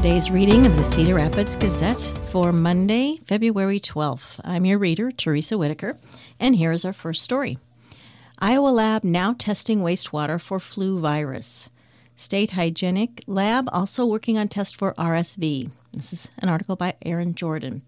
[0.00, 4.40] Today's reading of the Cedar Rapids Gazette for Monday, February 12th.
[4.44, 5.98] I'm your reader, Teresa Whitaker,
[6.40, 7.58] and here is our first story.
[8.38, 11.68] Iowa lab now testing wastewater for flu virus.
[12.16, 15.70] State Hygienic Lab also working on test for RSV.
[15.92, 17.82] This is an article by Aaron Jordan.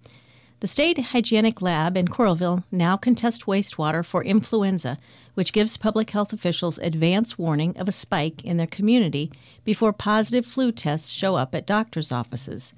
[0.62, 4.96] The State Hygienic Lab in Coralville now can test wastewater for influenza,
[5.34, 9.32] which gives public health officials advance warning of a spike in their community
[9.64, 12.74] before positive flu tests show up at doctors' offices.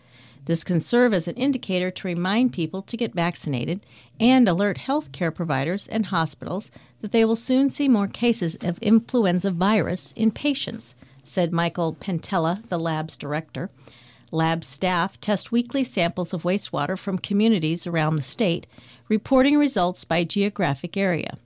[0.47, 3.85] This can serve as an indicator to remind people to get vaccinated
[4.19, 6.71] and alert health care providers and hospitals
[7.03, 12.67] that they will soon see more cases of influenza virus in patients, said Michael Pentella,
[12.71, 13.69] the lab's director.
[14.35, 18.67] Lab staff test weekly samples of wastewater from communities around the state,
[19.09, 21.37] reporting results by geographic area.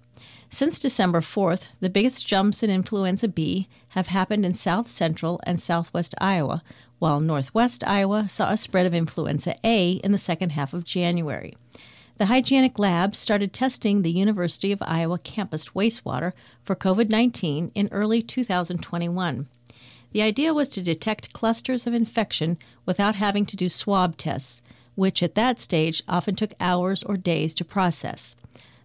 [0.48, 5.60] Since December 4th, the biggest jumps in influenza B have happened in south central and
[5.60, 6.62] southwest Iowa,
[6.98, 11.58] while northwest Iowa saw a spread of influenza A in the second half of January.
[12.16, 16.32] The Hygienic Lab started testing the University of Iowa campus wastewater
[16.64, 19.46] for COVID 19 in early 2021.
[20.12, 24.62] The idea was to detect clusters of infection without having to do swab tests,
[24.94, 28.34] which at that stage often took hours or days to process.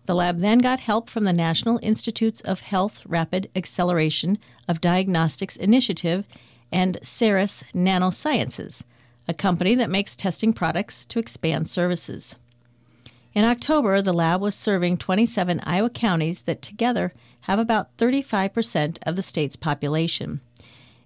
[0.05, 5.55] The lab then got help from the National Institutes of Health Rapid Acceleration of Diagnostics
[5.55, 6.27] Initiative
[6.73, 8.83] and Ceres Nanosciences,
[9.27, 12.37] a company that makes testing products to expand services.
[13.33, 19.15] In October, the lab was serving 27 Iowa counties that together have about 35% of
[19.15, 20.41] the state's population.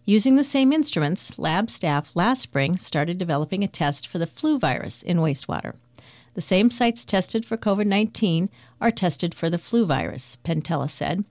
[0.09, 4.57] Using the same instruments, lab staff last spring started developing a test for the flu
[4.57, 5.75] virus in wastewater.
[6.33, 11.25] The same sites tested for COVID 19 are tested for the flu virus, Pentella said.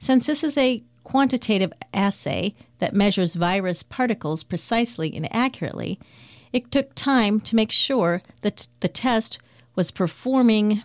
[0.00, 5.96] Since this is a quantitative assay that measures virus particles precisely and accurately,
[6.52, 9.38] it took time to make sure that the test
[9.76, 10.82] was performing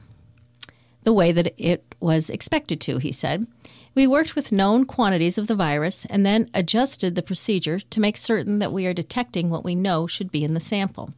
[1.02, 3.48] the way that it was expected to, he said.
[3.94, 8.16] We worked with known quantities of the virus and then adjusted the procedure to make
[8.16, 11.14] certain that we are detecting what we know should be in the sample.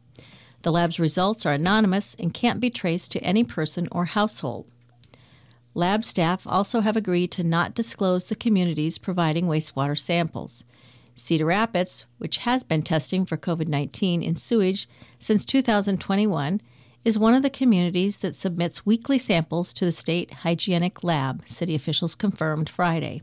[0.62, 4.66] The lab's results are anonymous and can't be traced to any person or household.
[5.72, 10.64] Lab staff also have agreed to not disclose the communities providing wastewater samples.
[11.14, 14.88] Cedar Rapids, which has been testing for COVID 19 in sewage
[15.20, 16.60] since 2021,
[17.04, 21.74] is one of the communities that submits weekly samples to the State Hygienic Lab, city
[21.74, 23.20] officials confirmed Friday.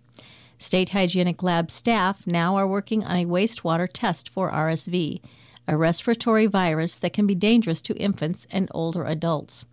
[0.60, 5.20] State Hygienic Lab staff now are working on a wastewater test for RSV,
[5.68, 9.66] a respiratory virus that can be dangerous to infants and older adults.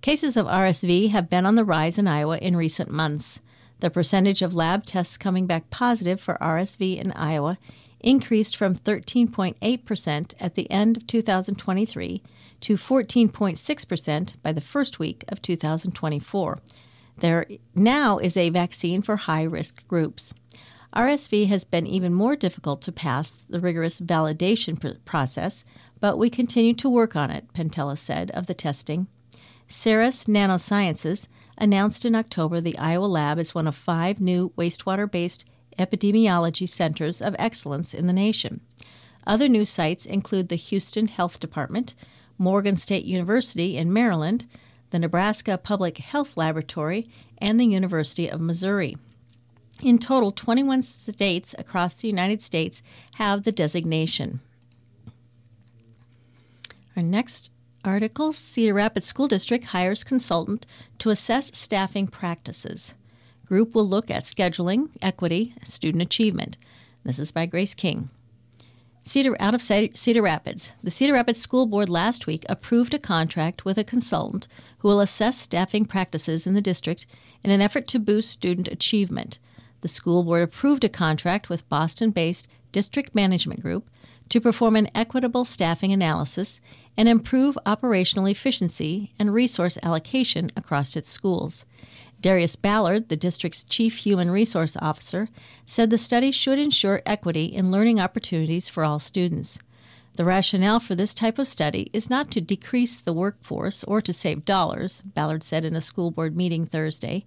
[0.00, 3.40] Cases of RSV have been on the rise in Iowa in recent months.
[3.78, 7.58] The percentage of lab tests coming back positive for RSV in Iowa
[8.00, 12.22] increased from 13.8% at the end of 2023
[12.64, 16.58] to 14.6% by the first week of 2024.
[17.20, 20.32] There now is a vaccine for high risk groups.
[20.94, 25.64] RSV has been even more difficult to pass the rigorous validation pr- process,
[26.00, 29.08] but we continue to work on it, Pentella said of the testing.
[29.66, 35.46] Ceres Nanosciences announced in October the Iowa lab is one of five new wastewater based
[35.78, 38.62] epidemiology centers of excellence in the nation.
[39.26, 41.94] Other new sites include the Houston Health Department,
[42.38, 44.46] Morgan State University in Maryland,
[44.90, 47.06] the Nebraska Public Health Laboratory,
[47.38, 48.96] and the University of Missouri.
[49.82, 52.82] In total, 21 states across the United States
[53.16, 54.40] have the designation.
[56.96, 57.50] Our next
[57.84, 60.66] article Cedar Rapids School District hires consultant
[60.98, 62.94] to assess staffing practices.
[63.46, 66.56] Group will look at scheduling, equity, student achievement.
[67.02, 68.10] This is by Grace King.
[69.06, 70.72] Cedar out of Cedar Rapids.
[70.82, 74.48] The Cedar Rapids School Board last week approved a contract with a consultant
[74.78, 77.04] who will assess staffing practices in the district
[77.44, 79.38] in an effort to boost student achievement.
[79.82, 83.90] The school board approved a contract with Boston-based District Management Group
[84.30, 86.62] to perform an equitable staffing analysis
[86.96, 91.66] and improve operational efficiency and resource allocation across its schools.
[92.24, 95.28] Darius Ballard, the district's chief human resource officer,
[95.66, 99.58] said the study should ensure equity in learning opportunities for all students.
[100.14, 104.14] The rationale for this type of study is not to decrease the workforce or to
[104.14, 107.26] save dollars, Ballard said in a school board meeting Thursday.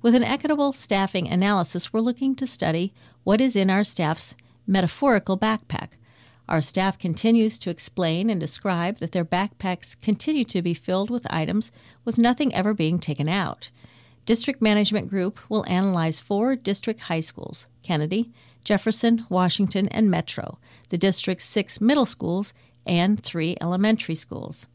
[0.00, 2.92] With an equitable staffing analysis, we're looking to study
[3.24, 5.94] what is in our staff's metaphorical backpack.
[6.48, 11.26] Our staff continues to explain and describe that their backpacks continue to be filled with
[11.34, 11.72] items
[12.04, 13.72] with nothing ever being taken out.
[14.26, 18.32] District Management Group will analyze four district high schools Kennedy,
[18.64, 20.58] Jefferson, Washington, and Metro,
[20.88, 22.52] the district's six middle schools,
[22.84, 24.66] and three elementary schools.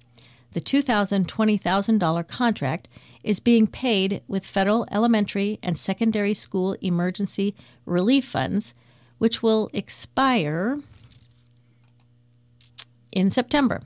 [0.53, 2.87] The $2,020,000 contract
[3.25, 7.53] is being paid with federal elementary and secondary school emergency
[7.85, 8.73] relief funds,
[9.17, 10.79] which will expire
[13.11, 13.81] in September.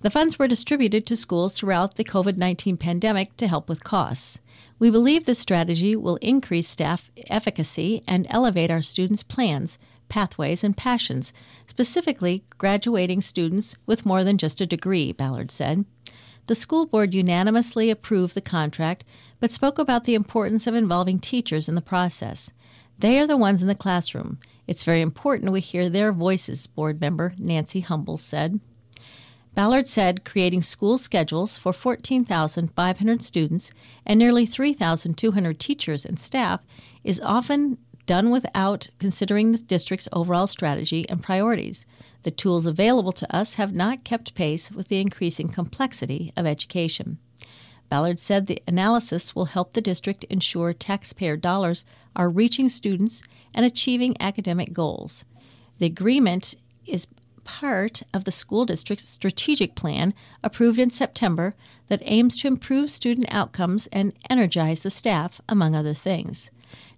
[0.00, 4.40] The funds were distributed to schools throughout the COVID 19 pandemic to help with costs.
[4.82, 10.76] We believe this strategy will increase staff efficacy and elevate our students' plans, pathways, and
[10.76, 11.32] passions,
[11.68, 15.84] specifically graduating students with more than just a degree, Ballard said.
[16.48, 19.06] The school board unanimously approved the contract,
[19.38, 22.50] but spoke about the importance of involving teachers in the process.
[22.98, 24.40] They are the ones in the classroom.
[24.66, 28.58] It's very important we hear their voices, board member Nancy Humble said.
[29.54, 33.72] Ballard said creating school schedules for 14,500 students
[34.06, 36.64] and nearly 3,200 teachers and staff
[37.04, 37.76] is often
[38.06, 41.84] done without considering the district's overall strategy and priorities.
[42.22, 47.18] The tools available to us have not kept pace with the increasing complexity of education.
[47.90, 51.84] Ballard said the analysis will help the district ensure taxpayer dollars
[52.16, 53.22] are reaching students
[53.54, 55.26] and achieving academic goals.
[55.78, 56.54] The agreement
[56.86, 57.06] is
[57.44, 61.54] part of the school district's strategic plan approved in September
[61.88, 66.50] that aims to improve student outcomes and energize the staff, among other things.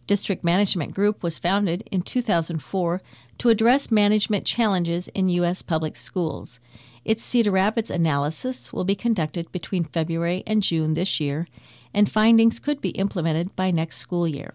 [0.07, 3.01] District Management Group was founded in 2004
[3.39, 5.63] to address management challenges in U.S.
[5.63, 6.61] public schools.
[7.05, 11.47] Its Cedar Rapids analysis will be conducted between February and June this year,
[11.93, 14.53] and findings could be implemented by next school year.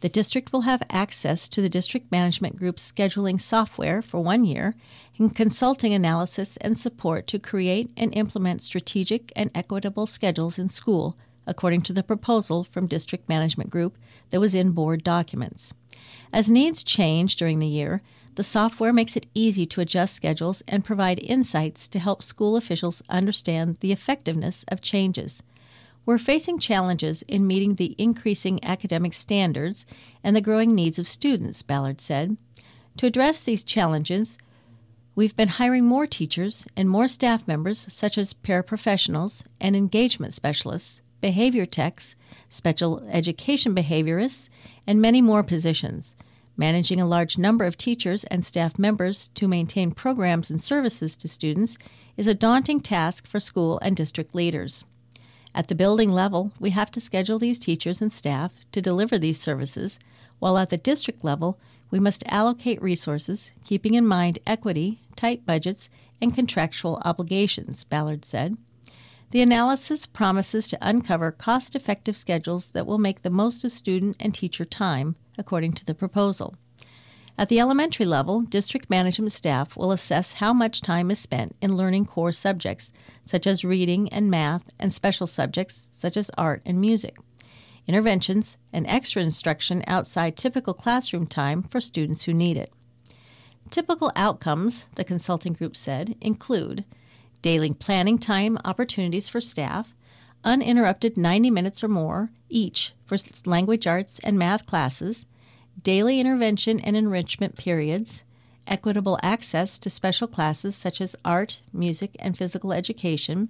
[0.00, 4.76] The district will have access to the District Management Group's scheduling software for one year
[5.18, 11.16] and consulting analysis and support to create and implement strategic and equitable schedules in school,
[11.46, 13.96] according to the proposal from District Management Group
[14.30, 15.74] that was in board documents.
[16.32, 18.00] As needs change during the year,
[18.36, 23.02] the software makes it easy to adjust schedules and provide insights to help school officials
[23.10, 25.42] understand the effectiveness of changes.
[26.06, 29.84] We're facing challenges in meeting the increasing academic standards
[30.22, 32.36] and the growing needs of students, Ballard said.
[32.98, 34.38] To address these challenges,
[35.18, 41.02] we've been hiring more teachers and more staff members, such as paraprofessionals and engagement specialists,
[41.20, 42.14] behavior techs,
[42.48, 44.48] special education behaviorists,
[44.86, 46.14] and many more positions.
[46.56, 51.26] Managing a large number of teachers and staff members to maintain programs and services to
[51.26, 51.78] students
[52.16, 54.84] is a daunting task for school and district leaders.
[55.52, 59.40] At the building level, we have to schedule these teachers and staff to deliver these
[59.40, 59.98] services,
[60.38, 61.58] while at the district level,
[61.90, 65.90] we must allocate resources, keeping in mind equity, tight budgets,
[66.20, 68.56] and contractual obligations, Ballard said.
[69.30, 74.16] The analysis promises to uncover cost effective schedules that will make the most of student
[74.20, 76.54] and teacher time, according to the proposal.
[77.38, 81.76] At the elementary level, district management staff will assess how much time is spent in
[81.76, 82.90] learning core subjects,
[83.24, 87.16] such as reading and math, and special subjects, such as art and music.
[87.88, 92.72] Interventions and extra instruction outside typical classroom time for students who need it.
[93.70, 96.84] Typical outcomes, the consulting group said, include
[97.40, 99.94] daily planning time opportunities for staff,
[100.44, 103.16] uninterrupted 90 minutes or more each for
[103.46, 105.26] language arts and math classes
[105.82, 108.24] daily intervention and enrichment periods,
[108.66, 113.48] equitable access to special classes such as art, music, and physical education,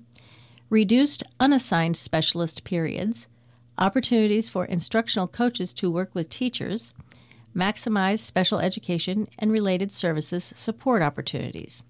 [0.70, 3.28] reduced unassigned specialist periods,
[3.78, 6.94] opportunities for instructional coaches to work with teachers,
[7.56, 11.82] maximize special education and related services support opportunities.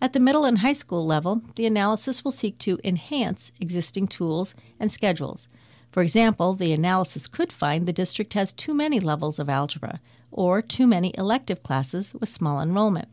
[0.00, 4.54] At the middle and high school level, the analysis will seek to enhance existing tools
[4.78, 5.48] and schedules
[5.96, 9.98] for example, the analysis could find the district has too many levels of algebra
[10.30, 13.08] or too many elective classes with small enrollment.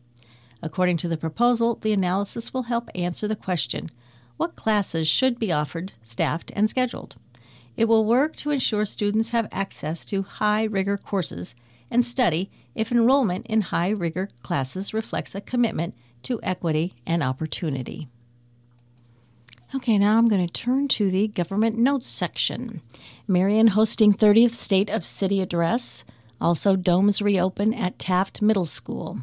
[0.61, 3.89] According to the proposal, the analysis will help answer the question
[4.35, 7.15] what classes should be offered, staffed, and scheduled?
[7.75, 11.55] It will work to ensure students have access to high rigor courses
[11.89, 18.07] and study if enrollment in high rigor classes reflects a commitment to equity and opportunity.
[19.75, 22.81] Okay, now I'm going to turn to the government notes section.
[23.27, 26.05] Marion hosting 30th State of City Address.
[26.39, 29.21] Also, domes reopen at Taft Middle School.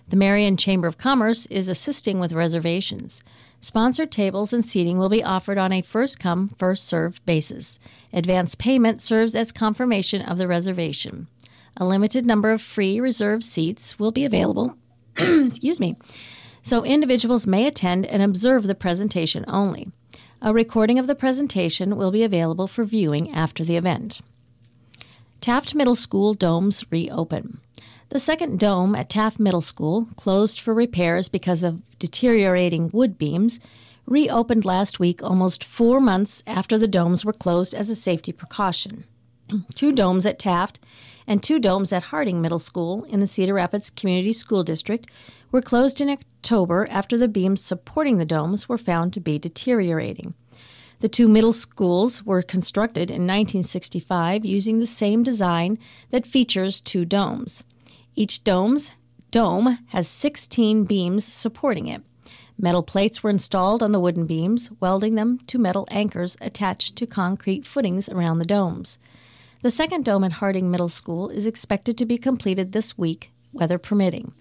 [0.08, 3.24] The Marion Chamber of Commerce is assisting with reservations.
[3.64, 7.78] Sponsored tables and seating will be offered on a first come, first served basis.
[8.12, 11.28] Advance payment serves as confirmation of the reservation.
[11.76, 14.76] A limited number of free reserved seats will be available.
[15.16, 15.96] excuse me.
[16.64, 19.92] So individuals may attend and observe the presentation only.
[20.42, 24.22] A recording of the presentation will be available for viewing after the event.
[25.40, 27.60] Taft Middle School domes reopen.
[28.12, 33.58] The second dome at Taft Middle School, closed for repairs because of deteriorating wood beams,
[34.04, 39.04] reopened last week almost four months after the domes were closed as a safety precaution.
[39.74, 40.78] two domes at Taft
[41.26, 45.10] and two domes at Harding Middle School in the Cedar Rapids Community School District
[45.50, 50.34] were closed in October after the beams supporting the domes were found to be deteriorating.
[50.98, 55.78] The two middle schools were constructed in 1965 using the same design
[56.10, 57.64] that features two domes.
[58.14, 58.94] Each dome's
[59.30, 62.02] dome has 16 beams supporting it.
[62.58, 67.06] Metal plates were installed on the wooden beams, welding them to metal anchors attached to
[67.06, 68.98] concrete footings around the domes.
[69.62, 73.78] The second dome at Harding Middle School is expected to be completed this week, weather
[73.78, 74.32] permitting.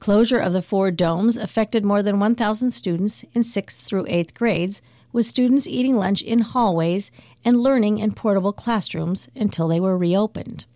[0.00, 4.82] Closure of the four domes affected more than 1,000 students in 6th through 8th grades,
[5.12, 7.12] with students eating lunch in hallways
[7.44, 10.66] and learning in portable classrooms until they were reopened.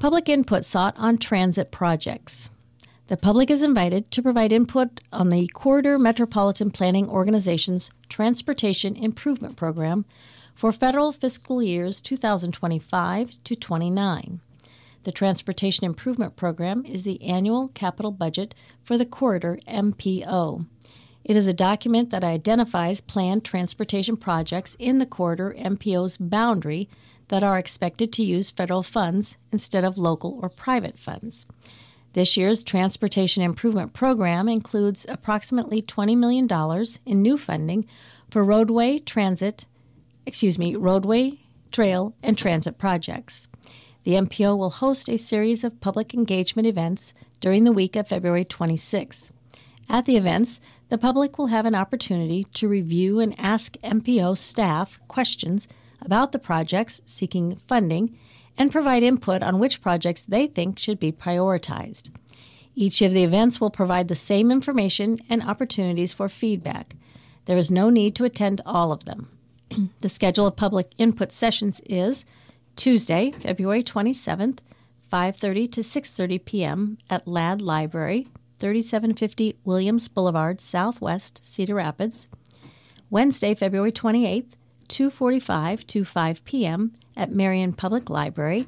[0.00, 2.48] Public input sought on transit projects.
[3.08, 9.58] The public is invited to provide input on the Corridor Metropolitan Planning Organization's Transportation Improvement
[9.58, 10.06] Program
[10.54, 14.40] for federal fiscal years 2025 to 29.
[15.02, 20.64] The Transportation Improvement Program is the annual capital budget for the Corridor MPO.
[21.24, 26.88] It is a document that identifies planned transportation projects in the Corridor MPO's boundary
[27.30, 31.46] that are expected to use federal funds instead of local or private funds.
[32.12, 36.48] This year's Transportation Improvement Program includes approximately $20 million
[37.06, 37.86] in new funding
[38.30, 39.66] for roadway, transit,
[40.26, 41.34] excuse me, roadway,
[41.70, 43.48] trail, and transit projects.
[44.02, 48.44] The MPO will host a series of public engagement events during the week of February
[48.44, 49.32] 26.
[49.88, 54.98] At the events, the public will have an opportunity to review and ask MPO staff
[55.06, 55.68] questions
[56.02, 58.16] about the projects seeking funding
[58.58, 62.10] and provide input on which projects they think should be prioritized.
[62.74, 66.94] Each of the events will provide the same information and opportunities for feedback.
[67.46, 69.28] There is no need to attend all of them.
[70.00, 72.24] the schedule of public input sessions is
[72.76, 74.60] Tuesday, February 27th,
[75.10, 76.98] 5:30 to 6:30 p.m.
[77.08, 78.28] at Ladd Library,
[78.58, 82.28] 3750 Williams Boulevard, Southwest, Cedar Rapids.
[83.10, 84.52] Wednesday, February 28th,
[84.90, 86.92] 2:45 to 5 p.m.
[87.16, 88.66] at Marion Public Library,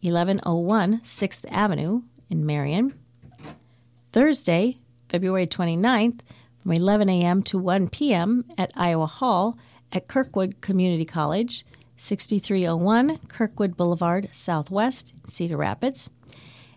[0.00, 2.94] 1101 6th Avenue in Marion.
[4.10, 4.78] Thursday,
[5.08, 6.20] February 29th,
[6.60, 7.42] from 11 a.m.
[7.44, 8.44] to 1 p.m.
[8.58, 9.56] at Iowa Hall
[9.92, 11.64] at Kirkwood Community College,
[11.96, 16.10] 6301 Kirkwood Boulevard, Southwest, Cedar Rapids.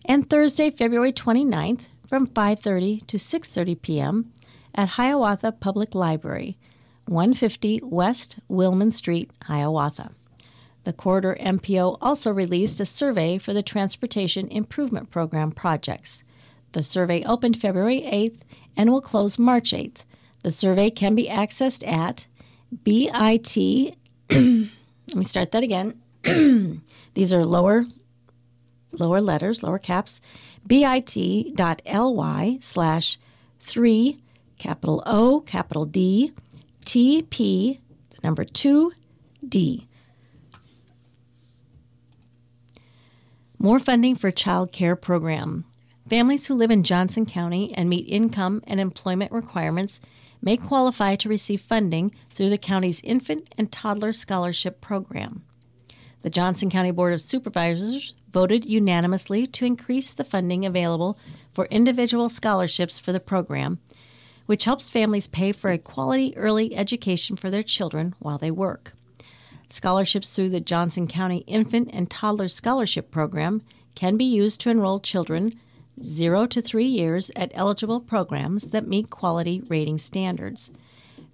[0.06, 4.32] And Thursday, February 29th, from 5:30 to 6:30 p.m.
[4.76, 6.56] at Hiawatha Public Library,
[7.08, 10.12] 150 West Willman Street, Hiawatha.
[10.86, 16.24] The Corridor MPO also released a survey for the Transportation Improvement Program projects.
[16.74, 18.42] The survey opened February 8th
[18.78, 20.04] and will close March 8th.
[20.44, 22.28] The survey can be accessed at
[22.84, 23.96] BIT.
[24.30, 26.00] let me start that again.
[27.14, 27.86] These are lower
[29.00, 30.22] lower letters, lower caps,
[30.66, 30.98] bit.ly
[32.62, 33.18] slash
[33.60, 34.18] 3
[34.58, 36.32] capital O, capital D,
[36.86, 37.80] TP,
[38.12, 39.88] the number 2D.
[43.58, 45.66] More funding for child care program.
[46.08, 50.00] Families who live in Johnson County and meet income and employment requirements
[50.40, 55.44] may qualify to receive funding through the county's Infant and Toddler Scholarship Program.
[56.22, 61.18] The Johnson County Board of Supervisors voted unanimously to increase the funding available
[61.52, 63.80] for individual scholarships for the program
[64.46, 68.94] which helps families pay for a quality early education for their children while they work.
[69.68, 73.64] Scholarships through the Johnson County Infant and Toddler Scholarship Program
[73.96, 75.54] can be used to enroll children
[76.04, 80.72] 0 to 3 years at eligible programs that meet quality rating standards.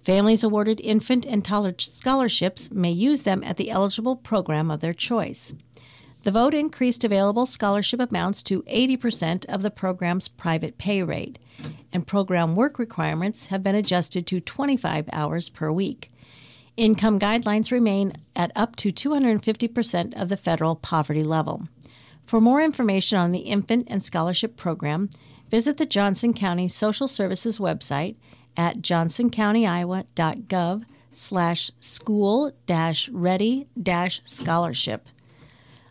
[0.02, 4.94] Families awarded infant and toddler scholarships may use them at the eligible program of their
[4.94, 5.54] choice.
[6.24, 11.38] The vote increased available scholarship amounts to 80% of the program's private pay rate,
[11.92, 16.08] and program work requirements have been adjusted to 25 hours per week.
[16.76, 21.68] Income guidelines remain at up to 250% of the federal poverty level.
[22.24, 25.10] For more information on the infant and scholarship program,
[25.50, 28.16] visit the Johnson County Social Services website
[28.56, 32.52] at johnsoncountyiowa.gov slash school
[33.12, 33.66] ready
[34.24, 35.08] scholarship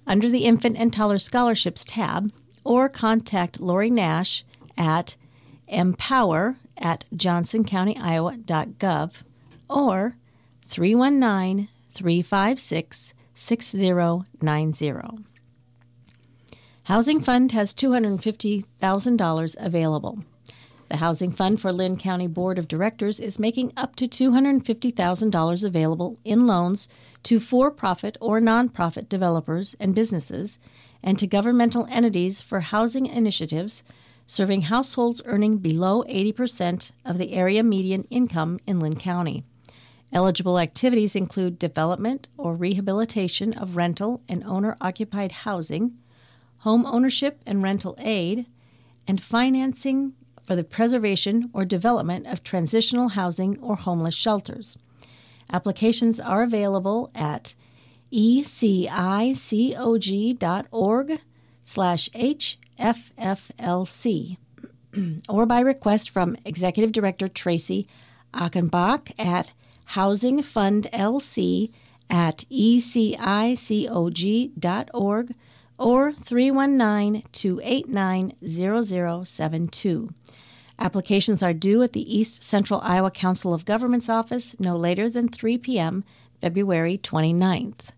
[0.08, 2.32] under the Infant and Toddler Scholarships tab
[2.64, 4.44] or contact Lori Nash
[4.78, 5.16] at
[5.72, 9.24] empower at johnsoncountyiowa.gov
[9.70, 10.14] or
[10.66, 14.94] 319 356 6090.
[16.86, 20.20] Housing Fund has $250,000 available.
[20.90, 26.18] The Housing Fund for Linn County Board of Directors is making up to $250,000 available
[26.26, 26.90] in loans
[27.24, 30.60] to for profit or nonprofit developers and businesses
[31.02, 33.86] and to governmental entities for housing initiatives
[34.32, 39.44] serving households earning below 80% of the area median income in Linn County.
[40.14, 46.00] Eligible activities include development or rehabilitation of rental and owner occupied housing,
[46.60, 48.46] home ownership and rental aid,
[49.06, 54.78] and financing for the preservation or development of transitional housing or homeless shelters.
[55.52, 57.54] Applications are available at
[58.14, 58.72] ecicog.org
[61.62, 62.10] slash
[62.80, 64.38] HFFLC
[65.30, 67.88] or by request from Executive Director Tracy
[68.34, 69.54] Achenbach at
[69.86, 71.72] Housing Fund LC
[72.10, 73.16] at ecicog.org
[75.78, 80.10] or 319 289 0072.
[80.80, 85.28] Applications are due at the East Central Iowa Council of Governments office no later than
[85.28, 86.04] 3 p.m.,
[86.40, 87.92] February 29th.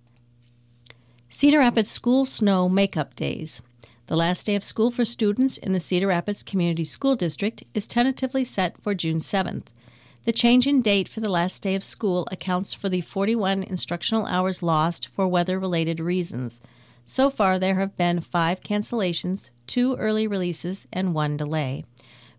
[1.29, 3.61] Cedar Rapids School Snow Makeup Days.
[4.07, 7.87] The last day of school for students in the Cedar Rapids Community School District is
[7.87, 9.67] tentatively set for June 7th.
[10.25, 14.25] The change in date for the last day of school accounts for the 41 instructional
[14.25, 16.59] hours lost for weather related reasons.
[17.05, 21.85] So far, there have been five cancellations, two early releases, and one delay.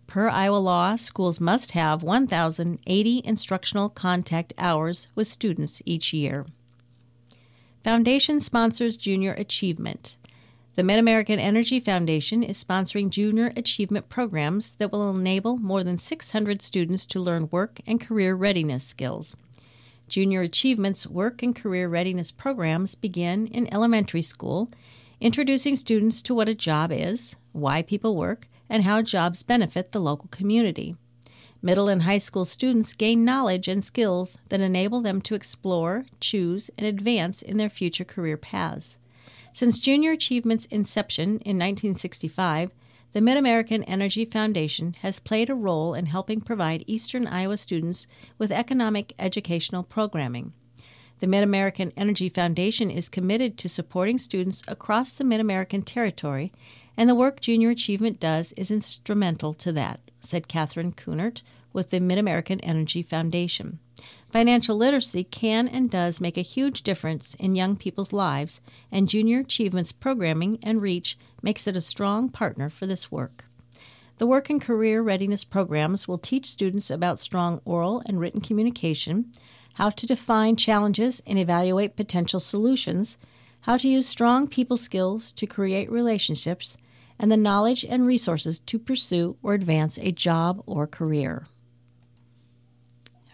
[0.05, 6.45] Per Iowa law, schools must have 1,080 instructional contact hours with students each year.
[7.83, 10.17] Foundation sponsors Junior Achievement.
[10.75, 16.61] The MidAmerican Energy Foundation is sponsoring junior achievement programs that will enable more than 600
[16.61, 19.37] students to learn work and career readiness skills.
[20.09, 24.69] Junior Achievement's work and career readiness programs begin in elementary school,
[25.21, 30.01] introducing students to what a job is, why people work, and how jobs benefit the
[30.01, 30.97] local community.
[31.61, 36.69] Middle and high school students gain knowledge and skills that enable them to explore, choose,
[36.77, 38.99] and advance in their future career paths.
[39.55, 42.71] Since Junior Achievement's inception in 1965,
[43.13, 48.05] the MidAmerican Energy Foundation has played a role in helping provide Eastern Iowa students
[48.37, 50.51] with economic educational programming.
[51.19, 56.51] The MidAmerican Energy Foundation is committed to supporting students across the MidAmerican territory,
[56.97, 61.43] and the work Junior Achievement does is instrumental to that, said Catherine Kunert
[61.75, 63.79] with the MidAmerican Energy Foundation.
[64.29, 68.61] Financial literacy can and does make a huge difference in young people's lives,
[68.91, 73.45] and Junior Achievement's programming and reach makes it a strong partner for this work.
[74.17, 79.31] The work and career readiness programs will teach students about strong oral and written communication,
[79.73, 83.17] how to define challenges and evaluate potential solutions,
[83.61, 86.77] how to use strong people skills to create relationships,
[87.19, 91.47] and the knowledge and resources to pursue or advance a job or career.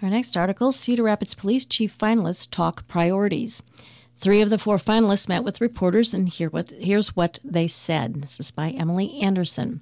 [0.01, 3.61] Our next article Cedar Rapids Police Chief finalists talk priorities.
[4.17, 8.15] Three of the four finalists met with reporters, and here what, here's what they said.
[8.15, 9.81] This is by Emily Anderson.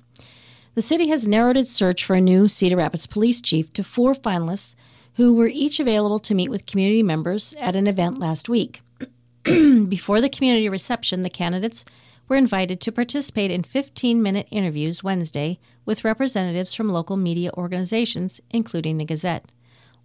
[0.75, 4.13] The city has narrowed its search for a new Cedar Rapids police chief to four
[4.13, 4.75] finalists
[5.13, 8.81] who were each available to meet with community members at an event last week.
[9.43, 11.85] Before the community reception, the candidates
[12.27, 18.41] were invited to participate in 15 minute interviews Wednesday with representatives from local media organizations,
[18.51, 19.45] including the Gazette.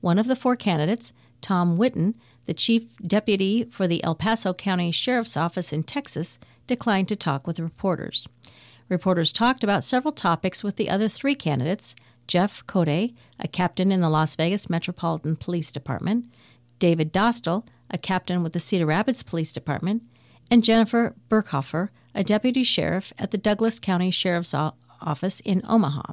[0.05, 2.15] One of the four candidates, Tom Whitten,
[2.45, 7.47] the chief deputy for the El Paso County Sheriff's Office in Texas, declined to talk
[7.47, 8.29] with reporters.
[8.91, 14.03] Reporters talked about several topics with the other three candidates Jeff Code, a captain in
[14.03, 16.27] the Las Vegas Metropolitan Police Department,
[16.79, 20.03] David Dostal, a captain with the Cedar Rapids Police Department,
[20.51, 26.13] and Jennifer Burkhofer, a deputy sheriff at the Douglas County Sheriff's Office in Omaha.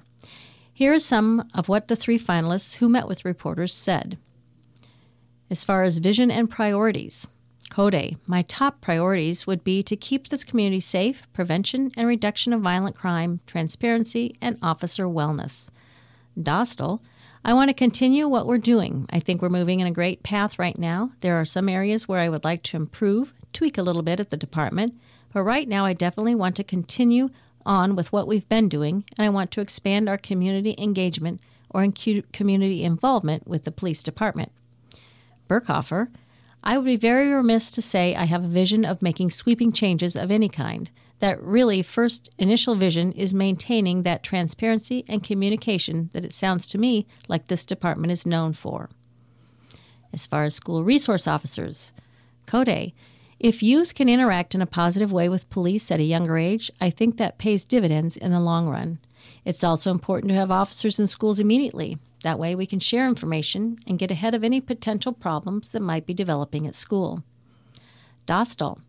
[0.74, 4.18] Here are some of what the three finalists who met with reporters said.
[5.50, 7.28] As far as vision and priorities,
[7.70, 12.62] Code, my top priorities would be to keep this community safe, prevention and reduction of
[12.62, 15.72] violent crime, transparency, and officer wellness.
[16.38, 17.00] Dostal,
[17.46, 19.06] I want to continue what we're doing.
[19.10, 21.12] I think we're moving in a great path right now.
[21.22, 24.32] There are some areas where I would like to improve, tweak a little bit at
[24.32, 24.94] the department,
[25.34, 27.30] but right now I definitely want to continue
[27.66, 31.88] on with what we've been doing, and I want to expand our community engagement or
[32.34, 34.52] community involvement with the police department.
[35.48, 36.10] Burkhofer,
[36.64, 40.16] I would be very remiss to say I have a vision of making sweeping changes
[40.16, 40.92] of any kind.
[41.20, 46.78] That really first initial vision is maintaining that transparency and communication that it sounds to
[46.78, 48.90] me like this department is known for.
[50.14, 51.94] As far as school resource officers,
[52.46, 52.92] Code,
[53.42, 56.92] if youth can interact in a positive way with police at a younger age, I
[56.92, 59.00] think that pays dividends in the long run.
[59.44, 61.98] It's also important to have officers in schools immediately.
[62.22, 66.06] That way, we can share information and get ahead of any potential problems that might
[66.06, 67.24] be developing at school.
[68.28, 68.80] Dostal.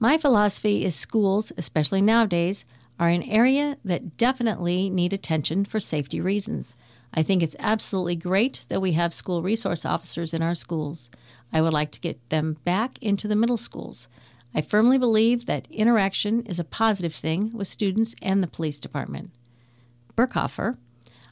[0.00, 2.64] My philosophy is schools, especially nowadays,
[2.98, 6.76] are an area that definitely need attention for safety reasons.
[7.12, 11.10] I think it's absolutely great that we have school resource officers in our schools.
[11.52, 14.08] I would like to get them back into the middle schools.
[14.54, 19.30] I firmly believe that interaction is a positive thing with students and the police department.
[20.16, 20.76] Burkhofer,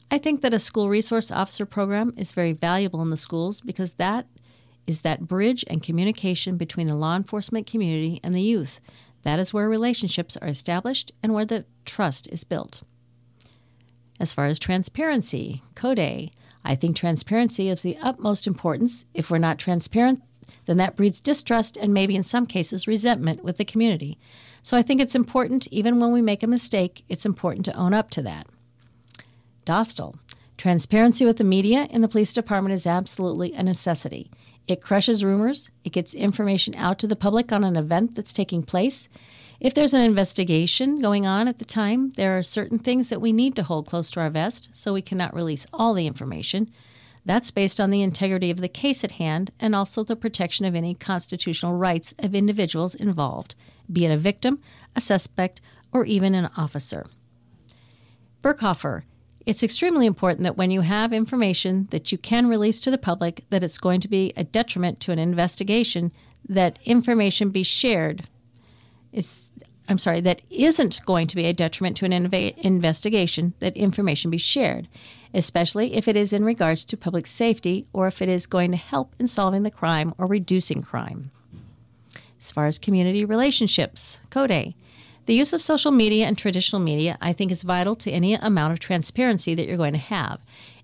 [0.09, 3.95] I think that a school resource officer program is very valuable in the schools because
[3.95, 4.27] that
[4.85, 8.79] is that bridge and communication between the law enforcement community and the youth.
[9.23, 12.83] That is where relationships are established and where the trust is built.
[14.19, 16.31] As far as transparency, Code,
[16.67, 19.05] I think transparency is the utmost importance.
[19.13, 20.21] If we're not transparent,
[20.65, 24.19] then that breeds distrust and maybe in some cases resentment with the community.
[24.63, 27.93] So I think it's important, even when we make a mistake, it's important to own
[27.93, 28.47] up to that.
[29.65, 30.15] Dostal.
[30.57, 34.29] Transparency with the media in the police department is absolutely a necessity.
[34.67, 38.61] It crushes rumors, it gets information out to the public on an event that's taking
[38.61, 39.07] place,
[39.59, 43.31] if there's an investigation going on at the time, there are certain things that we
[43.31, 46.69] need to hold close to our vest, so we cannot release all the information.
[47.25, 50.75] That's based on the integrity of the case at hand and also the protection of
[50.75, 53.55] any constitutional rights of individuals involved,
[53.91, 54.61] be it a victim,
[54.95, 55.59] a suspect,
[55.91, 57.07] or even an officer.
[58.43, 59.03] Burkhofer,
[59.45, 63.43] it's extremely important that when you have information that you can release to the public
[63.49, 66.11] that it's going to be a detriment to an investigation,
[66.47, 68.27] that information be shared
[69.11, 69.51] is
[69.89, 74.29] I'm sorry, that isn't going to be a detriment to an inv- investigation, that information
[74.29, 74.87] be shared,
[75.33, 78.77] especially if it is in regards to public safety or if it is going to
[78.77, 81.31] help in solving the crime or reducing crime.
[82.39, 84.73] As far as community relationships, Code.
[85.25, 88.73] The use of social media and traditional media, I think, is vital to any amount
[88.73, 90.39] of transparency that you're going to have.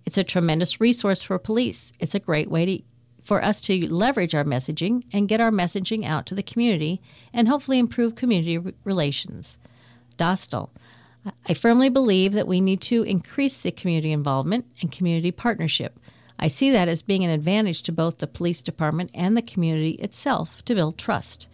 [0.06, 1.94] It's a tremendous resource for police.
[2.00, 2.84] It's a great way to
[3.24, 7.02] for us to leverage our messaging and get our messaging out to the community
[7.34, 9.58] and hopefully improve community relations.
[10.18, 10.70] Dostal.
[11.48, 15.98] I firmly believe that we need to increase the community involvement and community partnership.
[16.38, 19.92] I see that as being an advantage to both the police department and the community
[19.92, 21.50] itself to build trust.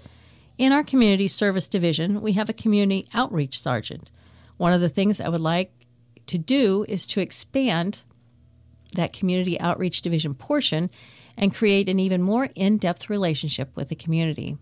[0.58, 4.12] In our community service division, we have a community outreach sergeant.
[4.58, 5.72] One of the things I would like
[6.26, 8.04] to do is to expand
[8.94, 10.90] that community outreach division portion
[11.40, 14.58] and create an even more in depth relationship with the community.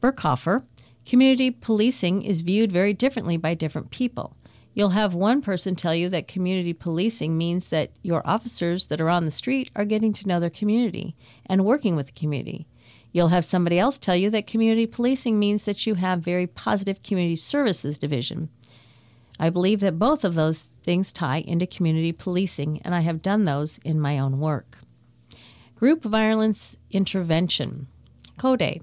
[0.00, 0.64] Burkhofer,
[1.04, 4.36] community policing is viewed very differently by different people.
[4.74, 9.08] You'll have one person tell you that community policing means that your officers that are
[9.08, 12.68] on the street are getting to know their community and working with the community.
[13.10, 17.02] You'll have somebody else tell you that community policing means that you have very positive
[17.02, 18.50] community services division.
[19.40, 23.44] I believe that both of those things tie into community policing, and I have done
[23.44, 24.78] those in my own work.
[25.78, 27.86] Group violence intervention.
[28.36, 28.80] CODE.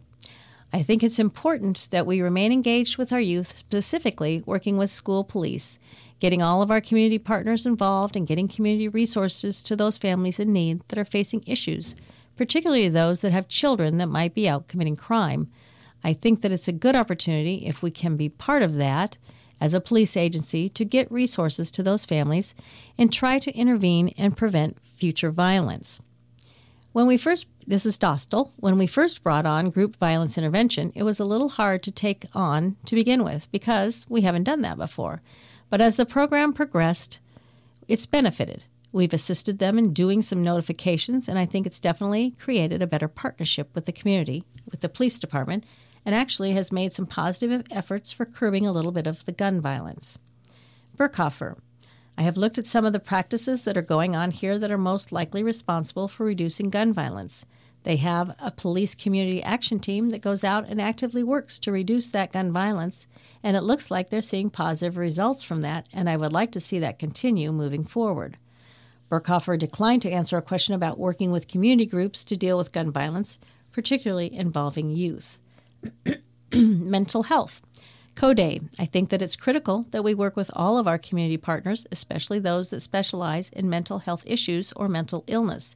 [0.71, 5.25] I think it's important that we remain engaged with our youth, specifically working with school
[5.25, 5.77] police,
[6.21, 10.53] getting all of our community partners involved, and getting community resources to those families in
[10.53, 11.97] need that are facing issues,
[12.37, 15.49] particularly those that have children that might be out committing crime.
[16.01, 19.17] I think that it's a good opportunity if we can be part of that
[19.59, 22.55] as a police agency to get resources to those families
[22.97, 26.01] and try to intervene and prevent future violence.
[26.95, 31.03] When we first, this is Dostal, when we first brought on group violence intervention, it
[31.03, 34.77] was a little hard to take on to begin with because we haven't done that
[34.77, 35.21] before.
[35.69, 37.19] But as the program progressed,
[37.89, 38.63] it's benefited.
[38.93, 43.09] We've assisted them in doing some notifications, and I think it's definitely created a better
[43.09, 45.65] partnership with the community, with the police department,
[46.05, 49.59] and actually has made some positive efforts for curbing a little bit of the gun
[49.59, 50.17] violence.
[50.95, 51.57] Burkhofer.
[52.17, 54.77] I have looked at some of the practices that are going on here that are
[54.77, 57.45] most likely responsible for reducing gun violence.
[57.83, 62.07] They have a police community action team that goes out and actively works to reduce
[62.07, 63.05] that gun violence,
[63.43, 66.59] and it looks like they're seeing positive results from that, and I would like to
[66.59, 68.37] see that continue moving forward.
[69.09, 72.91] Burkhofer declined to answer a question about working with community groups to deal with gun
[72.91, 73.39] violence,
[73.71, 75.37] particularly involving youth.
[76.55, 77.61] Mental health.
[78.15, 78.69] CODE.
[78.79, 82.39] I think that it's critical that we work with all of our community partners, especially
[82.39, 85.75] those that specialize in mental health issues or mental illness.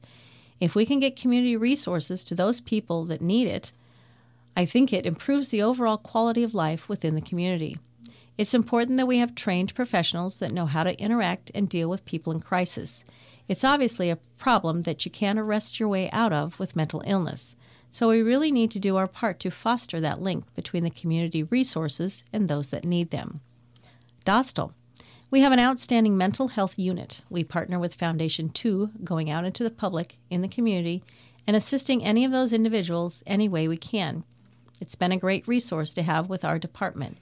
[0.58, 3.72] If we can get community resources to those people that need it,
[4.56, 7.76] I think it improves the overall quality of life within the community.
[8.38, 12.06] It's important that we have trained professionals that know how to interact and deal with
[12.06, 13.04] people in crisis.
[13.48, 17.54] It's obviously a problem that you can't arrest your way out of with mental illness.
[17.90, 21.42] So we really need to do our part to foster that link between the community
[21.42, 23.40] resources and those that need them.
[24.24, 24.72] Dostal.
[25.30, 27.22] We have an outstanding mental health unit.
[27.30, 31.02] We partner with Foundation 2, going out into the public, in the community,
[31.46, 34.24] and assisting any of those individuals any way we can.
[34.80, 37.18] It's been a great resource to have with our department.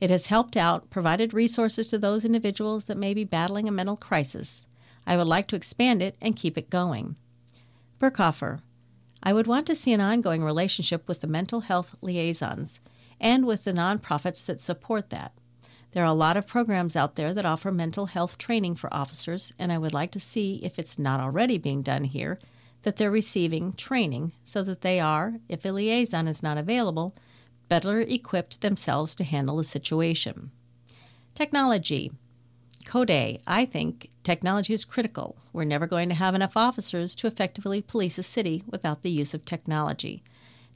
[0.00, 3.96] It has helped out, provided resources to those individuals that may be battling a mental
[3.96, 4.66] crisis.
[5.06, 7.16] I would like to expand it and keep it going.
[7.98, 8.60] Burkhofer.
[9.22, 12.80] I would want to see an ongoing relationship with the mental health liaisons
[13.20, 15.32] and with the nonprofits that support that.
[15.92, 19.52] There are a lot of programs out there that offer mental health training for officers,
[19.58, 22.38] and I would like to see if it's not already being done here
[22.82, 27.14] that they're receiving training so that they are, if a liaison is not available,
[27.68, 30.50] better equipped themselves to handle the situation.
[31.34, 32.12] Technology.
[32.86, 33.10] Code,
[33.46, 35.38] I think technology is critical.
[35.54, 39.32] We're never going to have enough officers to effectively police a city without the use
[39.32, 40.22] of technology.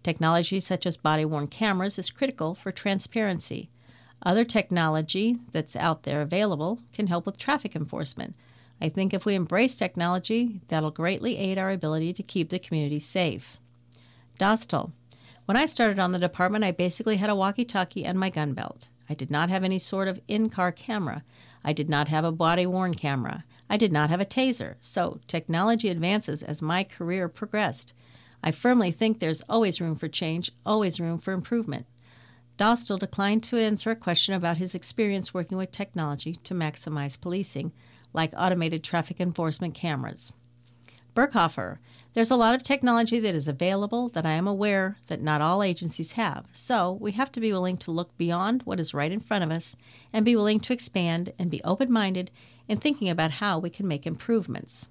[0.03, 3.69] Technology such as body worn cameras is critical for transparency.
[4.23, 8.37] Other technology that's out there available can help with traffic enforcement.
[8.81, 13.01] I think if we embrace technology, that'll greatly aid our ability to keep the community
[13.01, 13.59] safe.
[14.39, 14.93] Dostal.
[15.45, 18.55] When I started on the department, I basically had a walkie talkie and my gun
[18.55, 18.89] belt.
[19.13, 21.23] I did not have any sort of in car camera.
[21.63, 23.45] I did not have a body worn camera.
[23.69, 24.77] I did not have a taser.
[24.81, 27.93] So technology advances as my career progressed.
[28.43, 31.85] I firmly think there's always room for change, always room for improvement.
[32.57, 37.71] Dostal declined to answer a question about his experience working with technology to maximize policing,
[38.15, 40.33] like automated traffic enforcement cameras.
[41.15, 41.77] Burkhofer,
[42.15, 45.63] there's a lot of technology that is available that I am aware that not all
[45.63, 46.47] agencies have.
[46.53, 49.51] So we have to be willing to look beyond what is right in front of
[49.51, 49.77] us
[50.13, 52.31] and be willing to expand and be open minded
[52.69, 54.91] in thinking about how we can make improvements.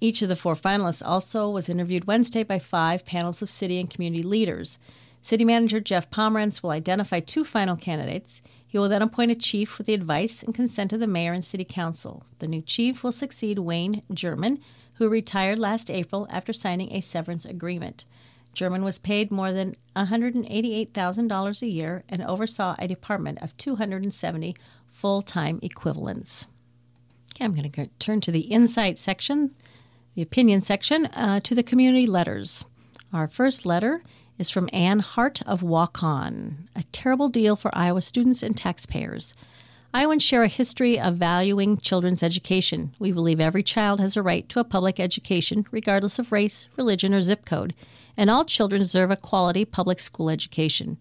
[0.00, 3.88] Each of the four finalists also was interviewed Wednesday by five panels of city and
[3.88, 4.78] community leaders.
[5.22, 8.42] City Manager Jeff Pomerantz will identify two final candidates.
[8.68, 11.44] He will then appoint a chief with the advice and consent of the mayor and
[11.44, 12.24] city council.
[12.40, 14.60] The new chief will succeed Wayne Jerman,
[14.96, 18.04] who retired last April after signing a severance agreement.
[18.54, 24.56] Jerman was paid more than $188,000 a year and oversaw a department of 270
[24.90, 26.46] full time equivalents.
[27.34, 29.50] Okay, I'm going to turn to the insight section,
[30.14, 32.64] the opinion section, uh, to the community letters.
[33.12, 34.02] Our first letter
[34.38, 36.68] is from Ann Hart of Waukon.
[36.74, 39.34] A terrible deal for Iowa students and taxpayers.
[39.94, 42.94] Iowans share a history of valuing children's education.
[42.98, 47.14] We believe every child has a right to a public education, regardless of race, religion,
[47.14, 47.74] or zip code,
[48.18, 50.98] and all children deserve a quality public school education.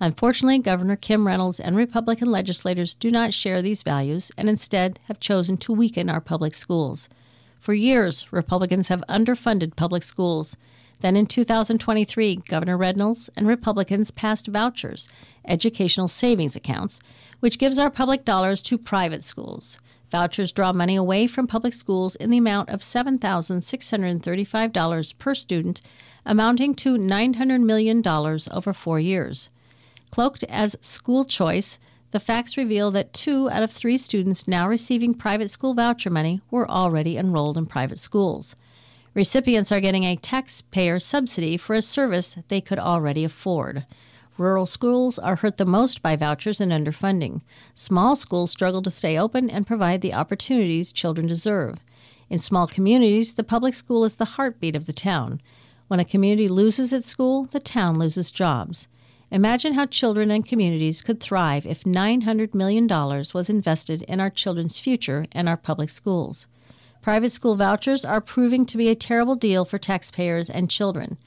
[0.00, 5.20] Unfortunately, Governor Kim Reynolds and Republican legislators do not share these values and instead have
[5.20, 7.08] chosen to weaken our public schools.
[7.58, 10.56] For years, Republicans have underfunded public schools.
[11.00, 15.12] Then in 2023, Governor Reynolds and Republicans passed vouchers,
[15.46, 17.00] educational savings accounts,
[17.40, 19.78] which gives our public dollars to private schools.
[20.10, 25.82] Vouchers draw money away from public schools in the amount of $7,635 per student,
[26.24, 29.50] amounting to $900 million over four years.
[30.10, 31.78] Cloaked as school choice,
[32.10, 36.40] the facts reveal that two out of three students now receiving private school voucher money
[36.50, 38.56] were already enrolled in private schools.
[39.14, 43.84] Recipients are getting a taxpayer subsidy for a service they could already afford.
[44.38, 47.42] Rural schools are hurt the most by vouchers and underfunding.
[47.74, 51.78] Small schools struggle to stay open and provide the opportunities children deserve.
[52.30, 55.40] In small communities, the public school is the heartbeat of the town.
[55.88, 58.86] When a community loses its school, the town loses jobs.
[59.30, 64.80] Imagine how children and communities could thrive if $900 million was invested in our children's
[64.80, 66.46] future and our public schools.
[67.02, 71.18] Private school vouchers are proving to be a terrible deal for taxpayers and children.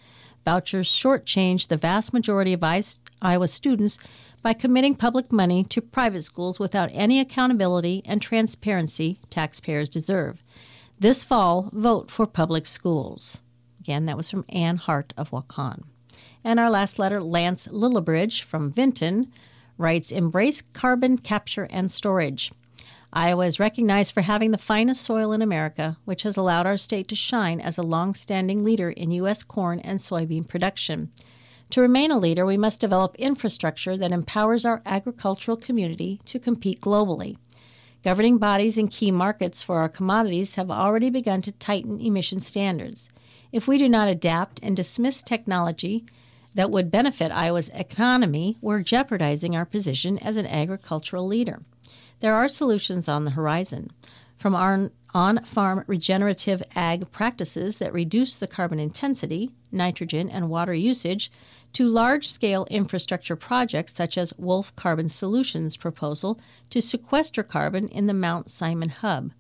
[0.44, 4.00] Vouchers shortchange the vast majority of Iowa students
[4.42, 10.42] by committing public money to private schools without any accountability and transparency taxpayers deserve.
[11.00, 13.44] This fall, vote for public schools.
[13.80, 15.84] Again, that was from Ann Hart of Waukon.
[16.43, 19.32] And our last letter, Lance Lillibridge from Vinton,
[19.77, 22.51] writes Embrace carbon capture and storage.
[23.13, 27.10] Iowa is recognized for having the finest soil in America, which has allowed our state
[27.10, 29.43] to shine as a long standing leader in U.S.
[29.43, 31.12] corn and soybean production.
[31.71, 36.82] To remain a leader, we must develop infrastructure that empowers our agricultural community to compete
[36.82, 37.38] globally.
[38.04, 43.10] Governing bodies in key markets for our commodities have already begun to tighten emission standards.
[43.51, 46.06] If we do not adapt and dismiss technology
[46.56, 51.62] that would benefit Iowa's economy, we're jeopardizing our position as an agricultural leader.
[52.20, 53.90] There are solutions on the horizon.
[54.38, 60.74] From our on farm regenerative ag practices that reduce the carbon intensity, nitrogen, and water
[60.74, 61.32] usage
[61.74, 68.08] to large scale infrastructure projects such as Wolf Carbon Solutions' proposal to sequester carbon in
[68.08, 69.32] the Mount Simon Hub.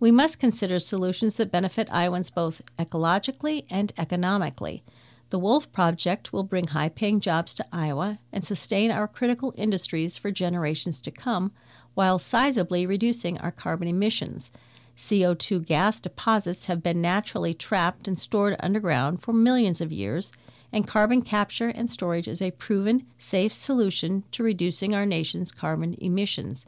[0.00, 4.82] We must consider solutions that benefit Iowans both ecologically and economically.
[5.32, 10.18] The Wolf Project will bring high paying jobs to Iowa and sustain our critical industries
[10.18, 11.52] for generations to come
[11.94, 14.52] while sizably reducing our carbon emissions.
[14.94, 20.32] CO2 gas deposits have been naturally trapped and stored underground for millions of years,
[20.70, 25.94] and carbon capture and storage is a proven, safe solution to reducing our nation's carbon
[25.96, 26.66] emissions.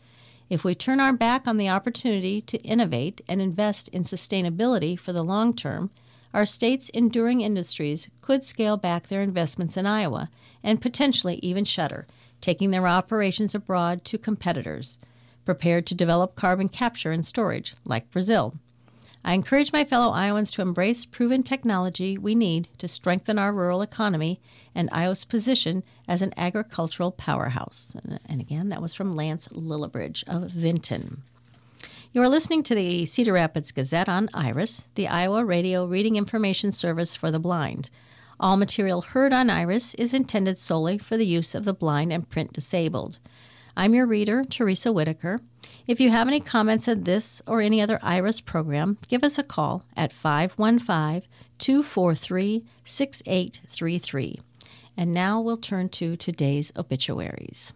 [0.48, 5.12] If we turn our back on the opportunity to innovate and invest in sustainability for
[5.12, 5.90] the long term,
[6.35, 10.29] our state's enduring industries could scale back their investments in Iowa
[10.62, 12.07] and potentially even shutter,
[12.42, 14.99] taking their operations abroad to competitors
[15.44, 18.55] prepared to develop carbon capture and storage, like Brazil.
[19.27, 23.81] I encourage my fellow Iowans to embrace proven technology we need to strengthen our rural
[23.81, 24.38] economy
[24.75, 27.97] and Iowa's position as an agricultural powerhouse.
[28.29, 31.23] And again, that was from Lance Lillibridge of Vinton.
[32.14, 36.70] You are listening to the Cedar Rapids Gazette on IRIS, the Iowa Radio Reading Information
[36.70, 37.90] Service for the Blind.
[38.38, 42.31] All material heard on IRIS is intended solely for the use of the blind and
[42.31, 43.18] print disabled.
[43.77, 45.40] I'm your reader, Teresa Whitaker.
[45.88, 49.42] If you have any comments on this or any other IRIS program, give us a
[49.42, 54.35] call at 515 243 6833.
[54.96, 57.74] And now we'll turn to today's obituaries.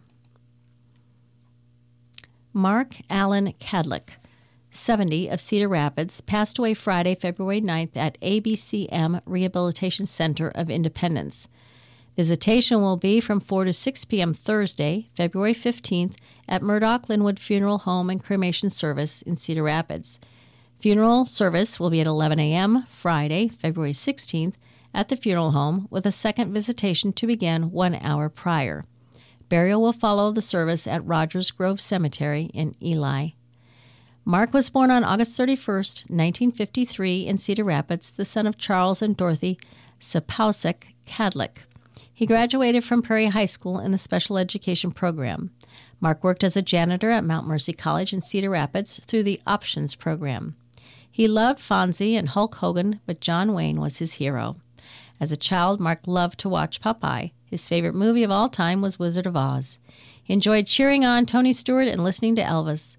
[2.53, 4.15] Mark Allen Cadlick,
[4.69, 11.47] 70 of Cedar Rapids, passed away Friday, February 9th at ABCM Rehabilitation Center of Independence.
[12.15, 14.33] Visitation will be from 4 to 6 p.m.
[14.33, 20.19] Thursday, February 15th, at Murdoch Linwood Funeral Home and Cremation Service in Cedar Rapids.
[20.79, 22.83] Funeral service will be at 11 a.m.
[22.87, 24.55] Friday, February 16th,
[24.93, 28.83] at the funeral home, with a second visitation to begin one hour prior.
[29.49, 33.29] Burial will follow the service at Rogers Grove Cemetery in Ely.
[34.29, 39.17] Mark was born on August 31st, 1953, in Cedar Rapids, the son of Charles and
[39.17, 39.57] Dorothy
[39.99, 41.63] Sapowsek Cadlick.
[42.13, 45.49] He graduated from Prairie High School in the special education program.
[45.99, 49.95] Mark worked as a janitor at Mount Mercy College in Cedar Rapids through the Options
[49.95, 50.55] program.
[51.09, 54.57] He loved Fonzie and Hulk Hogan, but John Wayne was his hero.
[55.19, 57.31] As a child, Mark loved to watch Popeye.
[57.49, 59.79] His favorite movie of all time was Wizard of Oz.
[60.23, 62.95] He enjoyed cheering on Tony Stewart and listening to Elvis.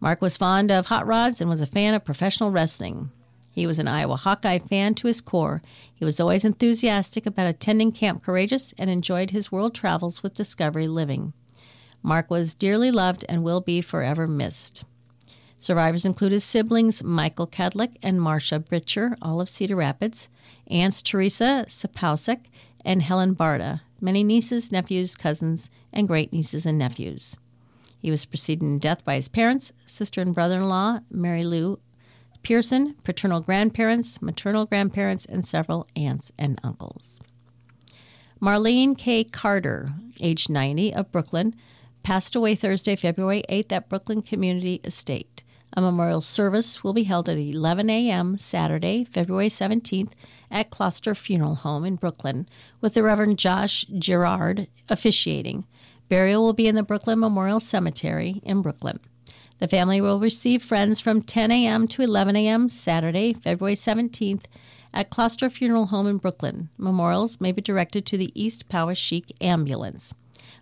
[0.00, 3.10] Mark was fond of hot rods and was a fan of professional wrestling.
[3.54, 5.62] He was an Iowa Hawkeye fan to his core.
[5.94, 10.88] He was always enthusiastic about attending Camp Courageous and enjoyed his world travels with Discovery
[10.88, 11.32] Living.
[12.02, 14.84] Mark was dearly loved and will be forever missed.
[15.56, 20.28] Survivors include his siblings Michael Cadlick and Marcia Britcher, all of Cedar Rapids,
[20.68, 22.46] aunts Teresa Sapowsek
[22.84, 27.38] and Helen Barta, many nieces, nephews, cousins, and great nieces and nephews.
[28.04, 31.80] He was preceded in death by his parents, sister and brother in law, Mary Lou
[32.42, 37.18] Pearson, paternal grandparents, maternal grandparents, and several aunts and uncles.
[38.42, 39.24] Marlene K.
[39.24, 39.88] Carter,
[40.20, 41.54] age 90, of Brooklyn,
[42.02, 45.42] passed away Thursday, February 8th at Brooklyn Community Estate.
[45.74, 48.36] A memorial service will be held at 11 a.m.
[48.36, 50.12] Saturday, February 17th
[50.50, 52.46] at Closter Funeral Home in Brooklyn,
[52.82, 55.64] with the Reverend Josh Girard officiating.
[56.08, 59.00] Burial will be in the Brooklyn Memorial Cemetery in Brooklyn.
[59.58, 61.86] The family will receive friends from 10 a.m.
[61.88, 62.68] to 11 a.m.
[62.68, 64.44] Saturday, February 17th
[64.92, 66.68] at Closter Funeral Home in Brooklyn.
[66.76, 70.14] Memorials may be directed to the East Poweshiek Ambulance.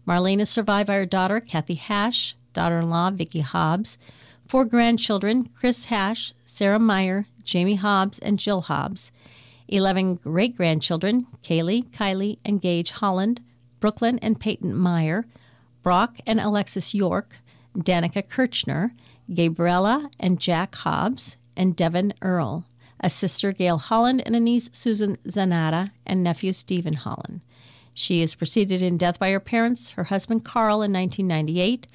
[0.07, 3.99] Marlene is survived by her daughter, Kathy Hash, daughter in law, Vicki Hobbs,
[4.53, 9.11] Four grandchildren Chris Hash, Sarah Meyer, Jamie Hobbs, and Jill Hobbs.
[9.69, 13.41] 11 great grandchildren Kaylee, Kylie, and Gage Holland,
[13.83, 15.27] Brooklyn and Peyton Meyer,
[15.83, 17.39] Brock and Alexis York,
[17.77, 18.93] Danica Kirchner,
[19.35, 22.65] Gabriella and Jack Hobbs, and Devin Earl,
[23.01, 27.41] a sister Gail Holland, and a niece Susan Zanata, and nephew Stephen Holland.
[27.93, 31.89] She is preceded in death by her parents, her husband Carl in 1998,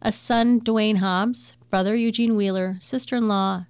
[0.00, 3.66] a son Dwayne Hobbs, brother Eugene Wheeler, sister in law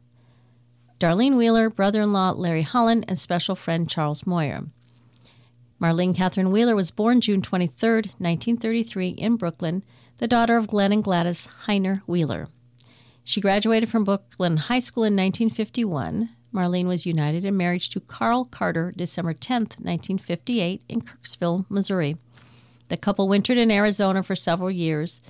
[1.01, 4.67] Darlene Wheeler, brother in law Larry Holland, and special friend Charles Moyer.
[5.83, 9.83] Marlene Catherine Wheeler was born June 23, 1933, in Brooklyn,
[10.19, 12.47] the daughter of Glenn and Gladys Heiner Wheeler.
[13.25, 16.29] She graduated from Brooklyn High School in 1951.
[16.55, 22.15] Marlene was united in marriage to Carl Carter December 10, 1958, in Kirksville, Missouri.
[22.87, 25.21] The couple wintered in Arizona for several years.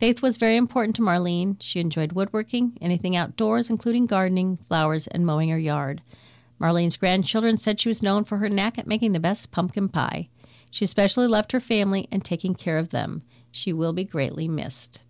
[0.00, 1.56] Faith was very important to Marlene.
[1.60, 6.00] She enjoyed woodworking, anything outdoors, including gardening, flowers, and mowing her yard.
[6.60, 10.28] Marlene's grandchildren said she was known for her knack at making the best pumpkin pie.
[10.70, 13.22] She especially loved her family and taking care of them.
[13.50, 15.00] She will be greatly missed.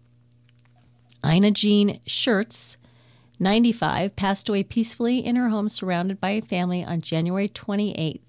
[1.25, 2.77] Ina Jean Schertz,
[3.41, 8.21] 95, passed away peacefully in her home surrounded by a family on January 28th.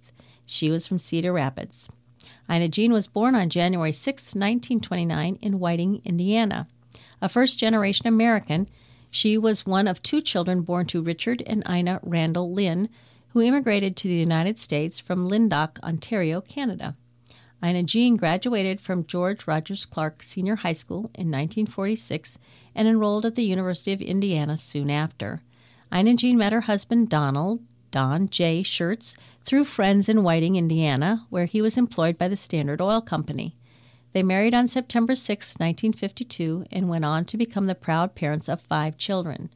[0.46, 1.90] She was from Cedar Rapids.
[2.50, 6.68] Ina Jean was born on January 6, 1929, in Whiting, Indiana.
[7.22, 8.68] A first generation American,
[9.12, 12.90] she was one of two children born to Richard and Ina Randall Lynn,
[13.30, 16.96] who immigrated to the United States from Lyndoch, Ontario, Canada.
[17.64, 22.40] Ina Jean graduated from George Rogers Clark Senior High School in 1946
[22.74, 25.42] and enrolled at the University of Indiana soon after.
[25.94, 28.62] Ina Jean met her husband Donald Don J.
[28.62, 33.56] Schertz through friends in Whiting, Indiana, where he was employed by the Standard Oil Company.
[34.12, 38.60] They married on September 6, 1952, and went on to become the proud parents of
[38.60, 39.50] five children.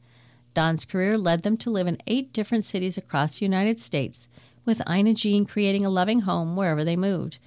[0.53, 4.29] Don's career led them to live in eight different cities across the United States,
[4.63, 7.39] with Ina Jean creating a loving home wherever they moved.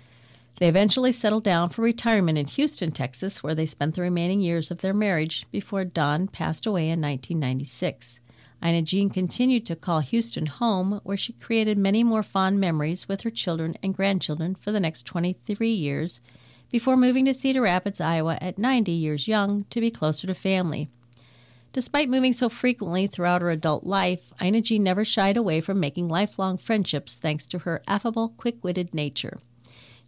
[0.59, 4.70] They eventually settled down for retirement in Houston, Texas, where they spent the remaining years
[4.72, 8.20] of their marriage before Don passed away in 1996.
[8.64, 13.20] Ina Jean continued to call Houston home, where she created many more fond memories with
[13.20, 16.20] her children and grandchildren for the next 23 years
[16.71, 20.89] before moving to Cedar Rapids, Iowa at 90 years young to be closer to family.
[21.73, 26.09] Despite moving so frequently throughout her adult life, Ina Jean never shied away from making
[26.09, 29.39] lifelong friendships thanks to her affable, quick witted nature.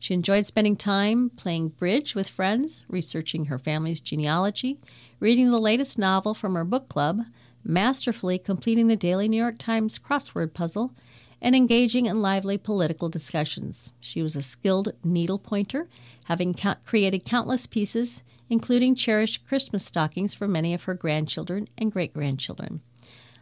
[0.00, 4.78] She enjoyed spending time playing bridge with friends, researching her family's genealogy,
[5.20, 7.20] reading the latest novel from her book club,
[7.64, 10.92] masterfully completing the daily New York Times crossword puzzle,
[11.40, 13.92] and engaging in lively political discussions.
[14.00, 15.88] She was a skilled needle pointer,
[16.24, 22.12] having created countless pieces, including cherished Christmas stockings for many of her grandchildren and great
[22.12, 22.80] grandchildren.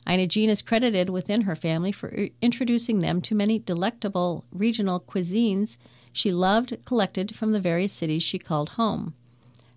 [0.08, 5.00] Ina Jean is credited within her family for uh, introducing them to many delectable regional
[5.00, 5.78] cuisines
[6.12, 9.14] she loved collected from the various cities she called home.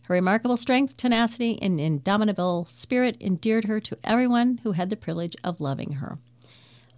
[0.03, 5.36] Her remarkable strength, tenacity, and indomitable spirit endeared her to everyone who had the privilege
[5.43, 6.17] of loving her.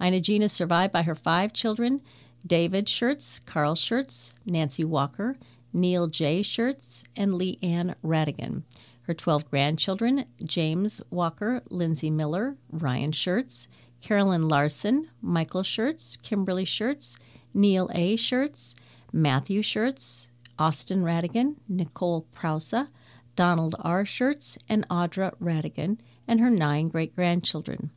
[0.01, 2.01] Ina Jean is survived by her five children
[2.45, 5.37] David Schertz, Carl Schertz, Nancy Walker,
[5.73, 6.41] Neil J.
[6.41, 8.63] Schertz, and Lee Ann Radigan.
[9.03, 13.67] Her 12 grandchildren James Walker, Lindsay Miller, Ryan Schertz,
[14.01, 17.19] Carolyn Larson, Michael Schertz, Kimberly Schertz,
[17.53, 18.15] Neil A.
[18.15, 18.73] Schertz,
[19.13, 22.89] Matthew Schertz, Austin Radigan, Nicole Prousa,
[23.35, 24.03] Donald R.
[24.03, 27.91] Schertz, and Audra Radigan, and her nine great grandchildren.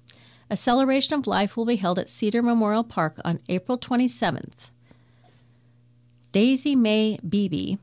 [0.50, 4.70] A celebration of life will be held at Cedar Memorial Park on April 27th.
[6.32, 7.76] Daisy Mae Beebe,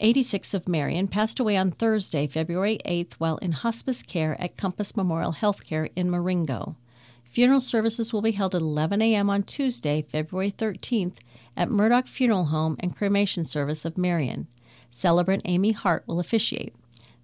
[0.00, 4.94] 86 of Marion, passed away on Thursday, February 8th, while in hospice care at Compass
[4.94, 6.76] Memorial Healthcare in Marengo.
[7.24, 9.30] Funeral services will be held at 11 a.m.
[9.30, 11.18] on Tuesday, February 13th,
[11.56, 14.48] at Murdoch Funeral Home and Cremation Service of Marion.
[14.90, 16.74] Celebrant Amy Hart will officiate.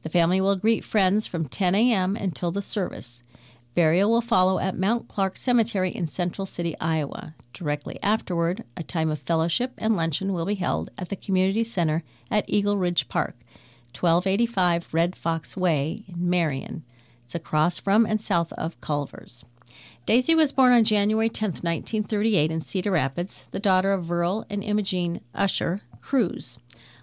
[0.02, 2.16] The family will greet friends from 10 a.m.
[2.16, 3.22] until the service.
[3.74, 7.34] Burial will follow at Mount Clark Cemetery in Central City, Iowa.
[7.54, 12.02] Directly afterward, a time of fellowship and luncheon will be held at the Community Center
[12.30, 13.36] at Eagle Ridge Park,
[13.98, 16.84] 1285 Red Fox Way in Marion.
[17.24, 19.44] It's across from and south of Culver's.
[20.04, 24.62] Daisy was born on January 10, 1938, in Cedar Rapids, the daughter of Verl and
[24.62, 26.58] Imogene Usher Cruz.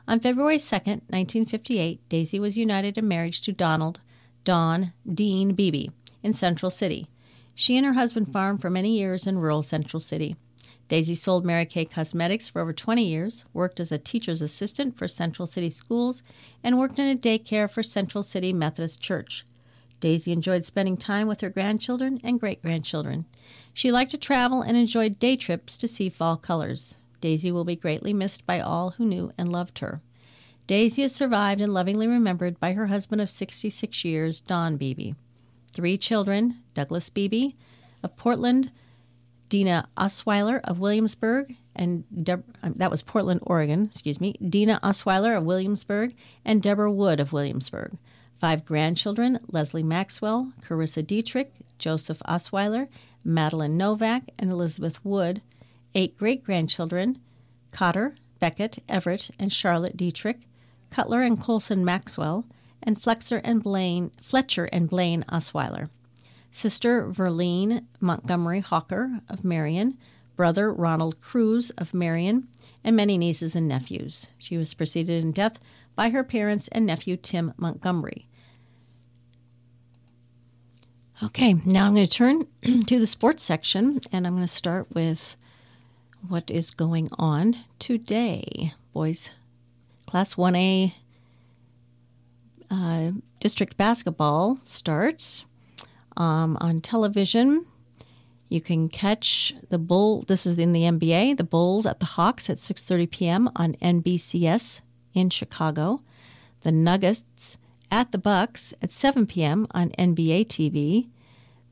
[0.07, 4.01] On February 2, 1958, Daisy was united in marriage to Donald
[4.43, 5.87] Don Dean Beebe
[6.23, 7.07] in Central City.
[7.55, 10.35] She and her husband farmed for many years in rural Central City.
[10.87, 15.07] Daisy sold Mary Kay Cosmetics for over 20 years, worked as a teacher's assistant for
[15.07, 16.23] Central City Schools,
[16.63, 19.43] and worked in a daycare for Central City Methodist Church.
[19.99, 23.25] Daisy enjoyed spending time with her grandchildren and great grandchildren.
[23.73, 27.01] She liked to travel and enjoyed day trips to see fall colors.
[27.21, 30.01] Daisy will be greatly missed by all who knew and loved her.
[30.65, 35.13] Daisy is survived and lovingly remembered by her husband of 66 years, Don Beebe.
[35.71, 37.53] Three children Douglas Beebe
[38.03, 38.71] of Portland,
[39.49, 45.37] Dina Osweiler of Williamsburg, and Deb- um, that was Portland, Oregon, excuse me, Dina Osweiler
[45.37, 46.13] of Williamsburg,
[46.45, 47.97] and Deborah Wood of Williamsburg.
[48.37, 52.87] Five grandchildren Leslie Maxwell, Carissa Dietrich, Joseph Osweiler,
[53.23, 55.41] Madeline Novak, and Elizabeth Wood.
[55.93, 57.19] Eight great grandchildren
[57.71, 60.47] Cotter, Beckett, Everett, and Charlotte Dietrich,
[60.89, 62.45] Cutler and Colson Maxwell,
[62.83, 65.89] and Flexer and Blaine, Fletcher and Blaine Osweiler.
[66.51, 69.97] Sister Verlene Montgomery Hawker of Marion,
[70.35, 72.47] brother Ronald Cruz of Marion,
[72.83, 74.29] and many nieces and nephews.
[74.37, 75.59] She was preceded in death
[75.95, 78.25] by her parents and nephew Tim Montgomery.
[81.21, 82.47] Okay, now I'm going to turn
[82.85, 85.35] to the sports section and I'm going to start with
[86.27, 88.71] what is going on today.
[88.93, 89.37] Boys,
[90.05, 90.95] Class 1A
[92.69, 95.45] uh, district basketball starts
[96.17, 97.65] um, on television.
[98.47, 100.21] You can catch the Bull.
[100.21, 101.37] This is in the NBA.
[101.37, 103.49] The Bulls at the Hawks at 6:30 p.m.
[103.55, 104.81] on NBCS
[105.13, 106.01] in Chicago.
[106.61, 107.57] The Nuggets
[107.91, 109.67] at the Bucks at 7 p.m.
[109.71, 111.09] on NBA TV.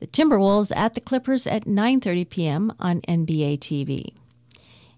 [0.00, 2.72] The Timberwolves at the Clippers at 9:30 p.m.
[2.78, 4.14] on NBA TV.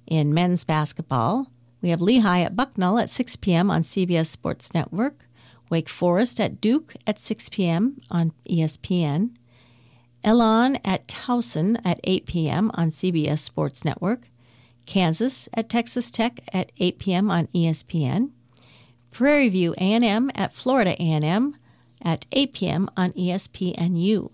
[0.06, 3.70] In men's basketball, we have Lehigh at Bucknell at 6 p.m.
[3.70, 5.26] on CBS Sports Network.
[5.70, 7.96] Wake Forest at Duke at 6 p.m.
[8.10, 9.30] on ESPN.
[10.22, 12.70] Elon at Towson at 8 p.m.
[12.74, 14.28] on CBS Sports Network.
[14.86, 17.30] Kansas at Texas Tech at 8 p.m.
[17.30, 18.30] on ESPN.
[19.10, 21.56] Prairie View A&M at Florida A&M
[22.04, 22.90] at 8 p.m.
[22.96, 24.30] on ESPNU.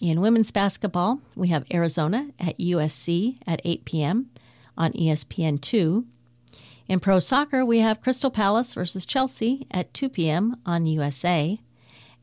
[0.00, 4.30] In women's basketball, we have Arizona at USC at 8 p.m.
[4.76, 6.04] on ESPN2.
[6.88, 10.56] In pro soccer, we have Crystal Palace versus Chelsea at 2 p.m.
[10.64, 11.58] on USA.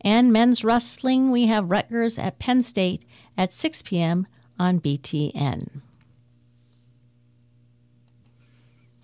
[0.01, 3.05] And men's wrestling, we have Rutgers at Penn State
[3.37, 4.25] at 6 p.m.
[4.57, 5.81] on BTN.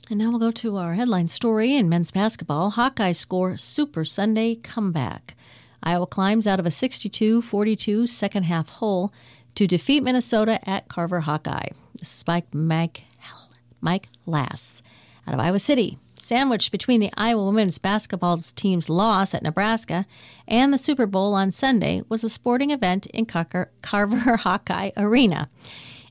[0.09, 2.71] And now we'll go to our headline story in men's basketball.
[2.71, 5.35] Hawkeyes score Super Sunday comeback.
[5.83, 9.11] Iowa climbs out of a 62 42 second half hole
[9.55, 11.69] to defeat Minnesota at Carver Hawkeye.
[11.93, 14.81] This is Mike, Mike Hlas
[15.27, 15.97] out of Iowa City.
[16.19, 20.05] Sandwiched between the Iowa women's basketball team's loss at Nebraska
[20.47, 23.25] and the Super Bowl on Sunday was a sporting event in
[23.81, 25.49] Carver Hawkeye Arena.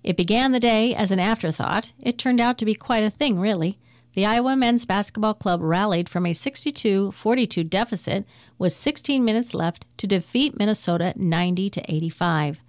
[0.03, 1.93] It began the day as an afterthought.
[2.03, 3.79] It turned out to be quite a thing, really.
[4.15, 8.27] The Iowa men's basketball club rallied from a 62 42 deficit
[8.59, 12.61] with 16 minutes left to defeat Minnesota 90 to 85.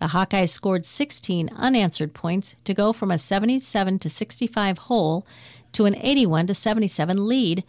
[0.00, 5.26] The Hawkeyes scored 16 unanswered points to go from a 77 to 65 hole
[5.72, 7.64] to an 81 to 77 lead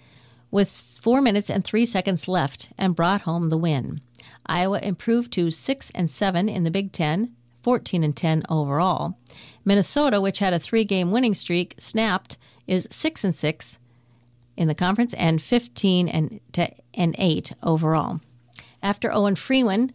[0.49, 0.69] with
[1.01, 4.01] 4 minutes and 3 seconds left and brought home the win.
[4.45, 7.33] Iowa improved to 6 and 7 in the Big 10,
[7.63, 9.17] 14 and 10 overall.
[9.63, 12.37] Minnesota, which had a 3-game winning streak, snapped
[12.67, 13.79] is 6 and 6
[14.57, 16.39] in the conference and 15 and
[16.93, 18.19] and 8 overall.
[18.83, 19.91] After Owen Freeman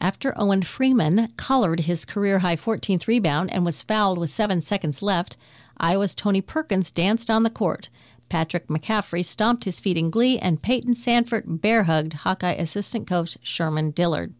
[0.00, 5.02] after Owen Freeman colored his career high 14th rebound and was fouled with 7 seconds
[5.02, 5.36] left,
[5.78, 7.88] Iowa's Tony Perkins danced on the court.
[8.28, 13.38] Patrick McCaffery stomped his feet in glee, and Payton Sandfort bear hugged Hawkeye assistant coach
[13.42, 14.34] Sherman Dillard.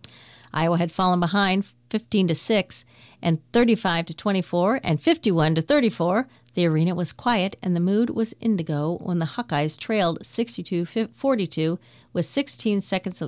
[0.52, 2.84] Iowa had fallen behind 15 to 6
[3.22, 6.26] and 35 to 24 and 51 to 34.
[6.54, 11.78] The arena was quiet and the mood was indigo when the Hawkeyes trailed 62-42
[12.12, 13.22] with 16 seconds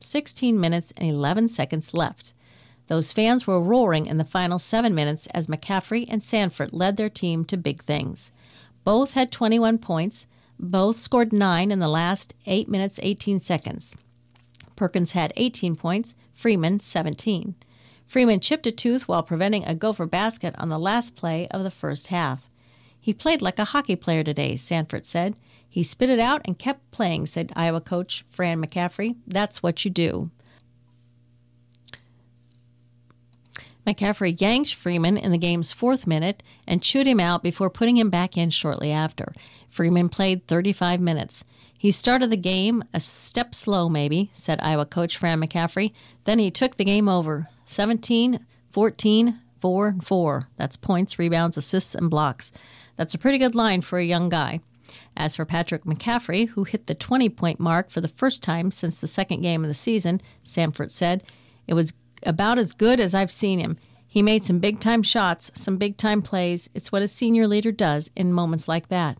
[0.00, 2.34] 16 minutes and 11 seconds left.
[2.88, 7.08] Those fans were roaring in the final 7 minutes as McCaffery and Sandfort led their
[7.08, 8.32] team to big things.
[8.84, 10.26] Both had 21 points.
[10.58, 13.96] Both scored 9 in the last 8 minutes 18 seconds.
[14.76, 17.54] Perkins had 18 points, Freeman 17.
[18.06, 21.70] Freeman chipped a tooth while preventing a gopher basket on the last play of the
[21.70, 22.50] first half.
[23.00, 25.36] He played like a hockey player today, Sandfort said.
[25.68, 29.16] He spit it out and kept playing, said Iowa coach Fran McCaffery.
[29.26, 30.30] That's what you do.
[33.86, 38.10] McCaffery yanked Freeman in the game's fourth minute and chewed him out before putting him
[38.10, 39.32] back in shortly after.
[39.68, 41.44] Freeman played 35 minutes.
[41.76, 45.92] He started the game a step slow, maybe, said Iowa coach Fran McCaffery.
[46.24, 50.48] Then he took the game over 17, 14, 4, and 4.
[50.56, 52.52] That's points, rebounds, assists, and blocks.
[52.96, 54.60] That's a pretty good line for a young guy.
[55.16, 59.00] As for Patrick McCaffery, who hit the 20 point mark for the first time since
[59.00, 61.24] the second game of the season, Sandfort said,
[61.66, 61.94] it was
[62.26, 63.76] about as good as I've seen him.
[64.06, 66.68] He made some big time shots, some big time plays.
[66.74, 69.18] It's what a senior leader does in moments like that.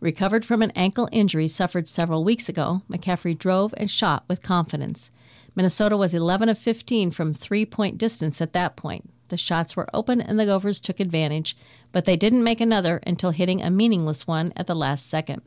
[0.00, 5.10] Recovered from an ankle injury suffered several weeks ago, McCaffery drove and shot with confidence.
[5.54, 9.10] Minnesota was 11 of 15 from three point distance at that point.
[9.28, 11.56] The shots were open and the Gophers took advantage,
[11.90, 15.42] but they didn't make another until hitting a meaningless one at the last second.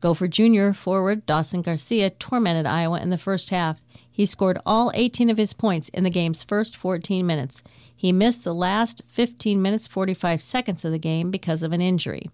[0.00, 0.72] Gopher Jr.
[0.72, 3.82] forward Dawson Garcia tormented Iowa in the first half.
[4.10, 7.62] He scored all 18 of his points in the game's first 14 minutes.
[7.94, 12.30] He missed the last 15 minutes 45 seconds of the game because of an injury.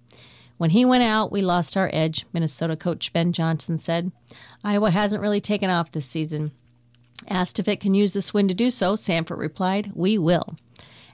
[0.59, 4.11] When he went out, we lost our edge, Minnesota coach Ben Johnson said.
[4.65, 6.53] Iowa hasn't really taken off this season.
[7.29, 10.57] Asked if it can use this win to do so, Sandfort replied, We will.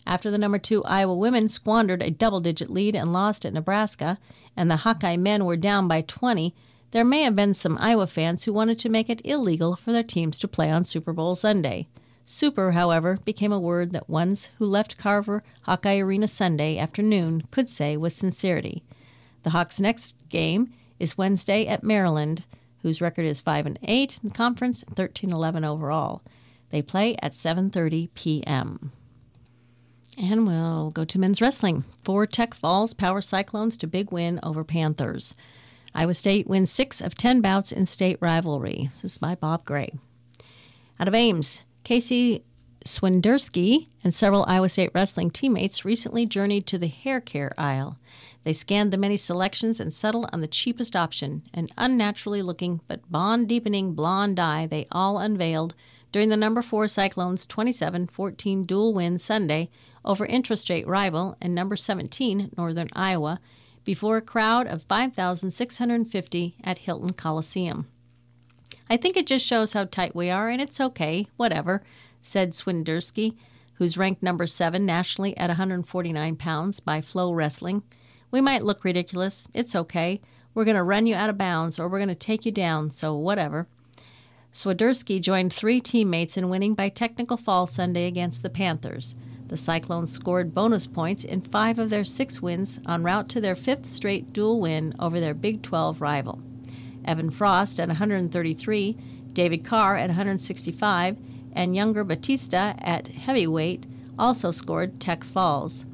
[0.07, 4.19] After the number two Iowa women squandered a double digit lead and lost at Nebraska,
[4.57, 6.55] and the Hawkeye men were down by 20,
[6.91, 10.03] there may have been some Iowa fans who wanted to make it illegal for their
[10.03, 11.87] teams to play on Super Bowl Sunday.
[12.25, 17.69] Super, however, became a word that ones who left Carver Hawkeye Arena Sunday afternoon could
[17.69, 18.83] say with sincerity.
[19.43, 22.47] The Hawks' next game is Wednesday at Maryland,
[22.83, 26.23] whose record is 5 and 8 in the conference, 13-11 overall.
[26.71, 28.93] They play at 7:30 p.m.
[30.19, 31.85] And we'll go to men's wrestling.
[32.05, 35.37] Four Tech Falls Power Cyclones to big win over Panthers.
[35.95, 38.83] Iowa State wins six of ten bouts in state rivalry.
[38.83, 39.93] This is by Bob Gray.
[41.01, 42.45] Out of Ames, Casey
[42.85, 47.99] Swiderski and several Iowa State wrestling teammates recently journeyed to the hair care aisle.
[48.45, 53.11] They scanned the many selections and settled on the cheapest option, an unnaturally looking but
[53.11, 55.75] bond deepening blonde dye they all unveiled
[56.11, 59.71] during the number 4 Cyclones 27 14 dual win Sunday
[60.05, 63.41] over interest rate rival and number 17 Northern Iowa
[63.85, 67.87] before a crowd of 5,650 at Hilton Coliseum.
[68.89, 71.83] I think it just shows how tight we are, and it's okay, whatever,
[72.21, 73.37] said Swiderski,
[73.75, 77.83] who's ranked number 7 nationally at 149 pounds by Flow Wrestling.
[78.31, 79.49] We might look ridiculous.
[79.55, 80.21] It's okay.
[80.55, 82.91] We're going to run you out of bounds or we're going to take you down,
[82.91, 83.67] so whatever.
[84.53, 89.15] Swiderski joined three teammates in winning by technical fall Sunday against the Panthers.
[89.49, 93.55] The Cyclones scored bonus points in five of their six wins en route to their
[93.55, 96.41] fifth straight dual win over their Big 12 rival.
[97.05, 98.97] Evan Frost at 133,
[99.33, 101.19] David Carr at 165,
[101.53, 103.87] and Yonger Bastida at heavyweight
[104.19, 105.85] also scored Tech Falls.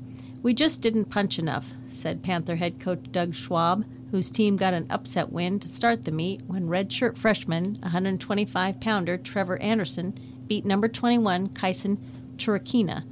[0.43, 4.87] We just didn't punch enough, said Panther head coach Doug Schwab, whose team got an
[4.89, 10.15] upset win to start the meet when redshirt freshman, 125 pounder Trevor Anderson
[10.47, 11.99] beat number 21 Kysen
[12.37, 13.05] Terukina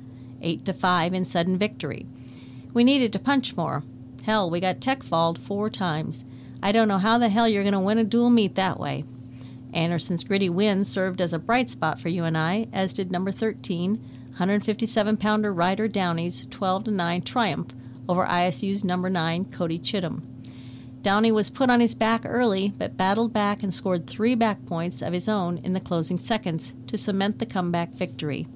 [0.43, 2.07] 8 to 5 in sudden victory.
[2.72, 3.82] We needed to punch more.
[4.24, 6.24] Hell, we got tech falled four times.
[6.62, 9.05] I don't know how the hell you're going to win a dual meet that way.
[9.72, 15.16] Anderson's gritty win served as a bright spot for UNI, as did number 13, 157
[15.16, 17.74] pounder Ryder Downey's 12 to 9 triumph
[18.09, 20.22] over ISU's number 9 Cody Chittum.
[21.03, 25.03] Downey was put on his back early, but battled back and scored three back points
[25.03, 28.47] of his own in the closing seconds to cement the comeback victory.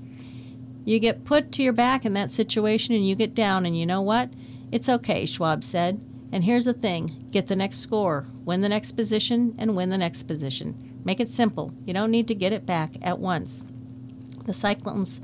[0.85, 3.87] You get put to your back in that situation and you get down, and you
[3.87, 4.31] know what?
[4.72, 6.05] It's okay, Schwab said.
[6.33, 9.99] And here's the thing get the next score, win the next position, and win the
[9.99, 11.01] next position.
[11.05, 11.74] Make it simple.
[11.85, 13.64] You don't need to get it back at once.
[14.47, 15.20] The Cyclones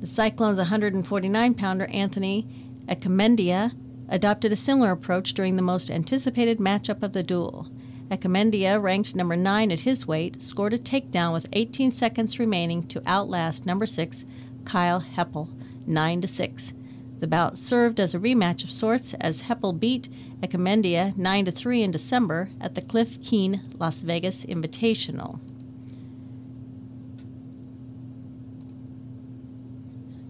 [0.00, 2.46] the Cyclones 149 pounder Anthony
[2.86, 3.72] Echemendia
[4.08, 7.66] adopted a similar approach during the most anticipated matchup of the duel.
[8.10, 13.02] Echemendia, ranked number 9 at his weight, scored a takedown with 18 seconds remaining to
[13.06, 14.26] outlast number 6
[14.64, 15.48] Cael Happel
[15.86, 16.74] 9 to 6.
[17.18, 20.08] The bout served as a rematch of sorts as Happel beat
[20.40, 25.40] Echemendia 9 to 3 in December at the Cliff Keen Las Vegas Invitational.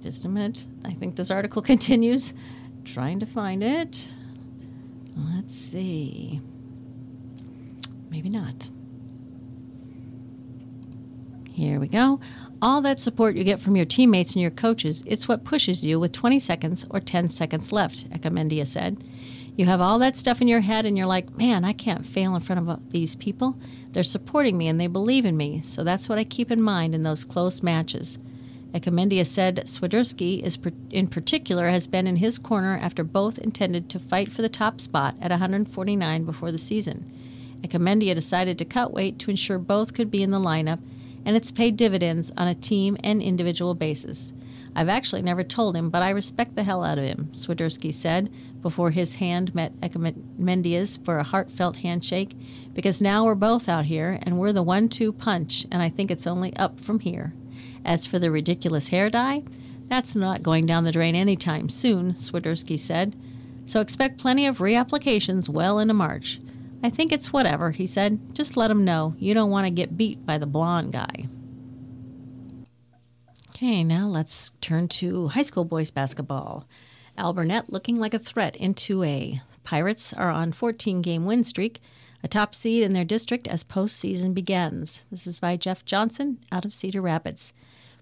[0.00, 0.66] Just a minute.
[0.84, 2.32] I think this article continues.
[2.84, 4.12] Trying to find it.
[5.16, 6.40] Let's see.
[8.16, 8.70] Maybe not.
[11.52, 12.18] Here we go.
[12.62, 16.00] All that support you get from your teammates and your coaches, it's what pushes you
[16.00, 19.04] with 20 seconds or 10 seconds left, Echemendia said.
[19.54, 22.34] You have all that stuff in your head and you're like, man, I can't fail
[22.34, 23.58] in front of uh, these people.
[23.92, 26.94] They're supporting me and they believe in me, so that's what I keep in mind
[26.94, 28.18] in those close matches.
[28.72, 30.58] Echemendia said Swiderski is
[30.90, 34.80] in particular has been in his corner after both intended to fight for the top
[34.80, 37.04] spot at 149 before the season.
[37.62, 40.80] Echemendia decided to cut weight to ensure both could be in the lineup,
[41.24, 44.32] and it's paid dividends on a team and individual basis.
[44.74, 48.30] I've actually never told him, but I respect the hell out of him, Swiderski said
[48.60, 52.36] before his hand met Echemendia's for a heartfelt handshake,
[52.74, 56.10] because now we're both out here and we're the one two punch, and I think
[56.10, 57.32] it's only up from here.
[57.86, 59.44] As for the ridiculous hair dye,
[59.86, 63.16] that's not going down the drain any time soon, Swiderski said.
[63.64, 66.40] So expect plenty of reapplications well into March.
[66.86, 68.32] I think it's whatever, he said.
[68.32, 71.26] Just let him know you don't want to get beat by the blonde guy.
[73.50, 76.64] Okay, now let's turn to high school boys basketball.
[77.18, 79.40] Alburnett looking like a threat in 2A.
[79.64, 81.80] Pirates are on 14 game win streak,
[82.22, 85.06] a top seed in their district as postseason begins.
[85.10, 87.52] This is by Jeff Johnson out of Cedar Rapids.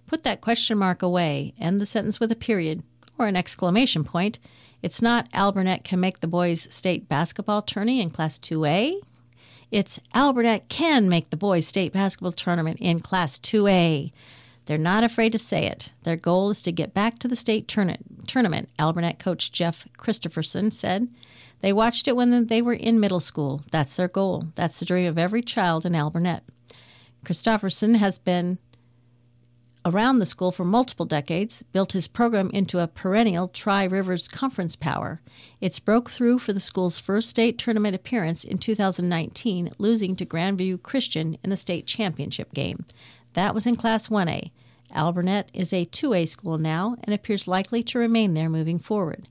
[0.07, 2.83] Put that question mark away, end the sentence with a period
[3.17, 4.39] or an exclamation point.
[4.85, 9.01] It's not Alburnett can make the boys state basketball tourney in Class 2A.
[9.71, 14.13] It's Alburnett can make the boys state basketball tournament in Class 2A.
[14.67, 15.95] They're not afraid to say it.
[16.03, 21.09] Their goal is to get back to the state tournament, Alburnett coach Jeff Christopherson said.
[21.63, 23.63] They watched it when they were in middle school.
[23.71, 24.49] That's their goal.
[24.55, 26.43] That's the dream of every child in Alburnett.
[27.25, 28.59] Christopherson has been
[29.85, 34.77] around the school for multiple decades, built his program into a perennial Tri Rivers Conference
[34.77, 35.21] power.
[35.61, 40.83] It's broke through for the school's first state tournament appearance in 2019, losing to Grandview
[40.83, 42.85] Christian in the state championship game.
[43.35, 44.51] That was in Class 1A.
[44.95, 49.27] Alburnett is a 2A school now and appears likely to remain there moving forward.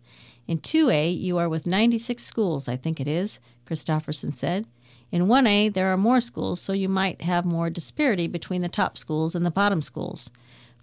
[0.48, 4.68] In 2A, you are with 96 schools, I think it is, Christopherson said.
[5.12, 8.98] In 1A, there are more schools, so you might have more disparity between the top
[8.98, 10.32] schools and the bottom schools.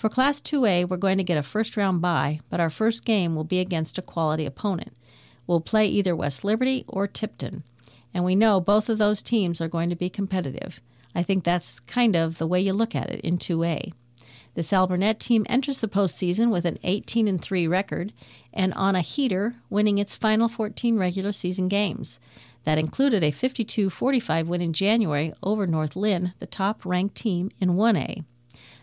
[0.00, 3.34] For Class 2A, we're going to get a first round bye, but our first game
[3.34, 4.94] will be against a quality opponent.
[5.46, 7.64] We'll play either West Liberty or Tipton,
[8.14, 10.80] and we know both of those teams are going to be competitive.
[11.14, 13.92] I think that's kind of the way you look at it in 2A.
[14.54, 18.14] This Alburnett team enters the postseason with an 18 and 3 record
[18.54, 22.20] and on a heater, winning its final 14 regular season games.
[22.64, 27.50] That included a 52 45 win in January over North Linn, the top ranked team
[27.60, 28.24] in 1A.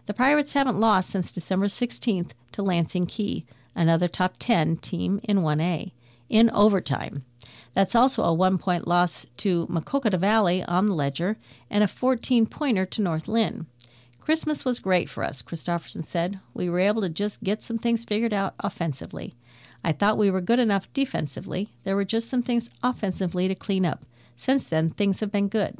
[0.07, 3.45] The Pirates haven't lost since December 16th to Lansing Kee,
[3.75, 5.91] another top 10 team in 1A,
[6.29, 7.25] in overtime.
[7.73, 11.35] That's also a one point loss to Maquoketa Valley on the ledger
[11.69, 13.67] and a 14 pointer to North Linn.
[14.21, 16.39] Christmas was great for us, Christopherson said.
[16.53, 19.33] We were able to just get some things figured out offensively.
[19.83, 21.67] I thought we were good enough defensively.
[21.83, 24.05] There were just some things offensively to clean up.
[24.37, 25.79] Since then, things have been good.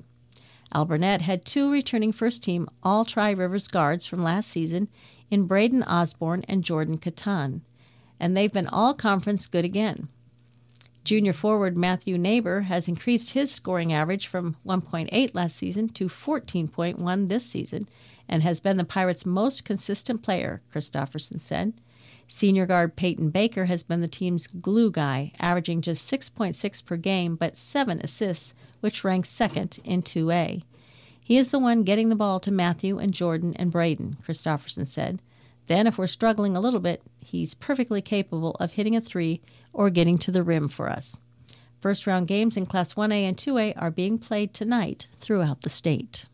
[0.73, 4.89] Alburnett had two returning first team All Tri Rivers guards from last season
[5.29, 7.61] in Braden Osborne and Jordan Catan,
[8.19, 10.09] and they've been all conference good again.
[11.03, 17.27] Junior forward Matthew Neighbor has increased his scoring average from 1.8 last season to 14.1
[17.29, 17.85] this season
[18.27, 21.73] and has been the Pirates' most consistent player, Christopherson said.
[22.27, 27.35] Senior guard Peyton Baker has been the team's glue guy, averaging just 6.6 per game
[27.35, 30.63] but 7 assists, which ranks second in 2A.
[31.23, 35.21] He is the one getting the ball to Matthew and Jordan and Braden, Christopherson said.
[35.67, 39.41] Then, if we're struggling a little bit, he's perfectly capable of hitting a three
[39.73, 41.17] or getting to the rim for us.
[41.81, 46.27] First round games in Class 1A and 2A are being played tonight throughout the state.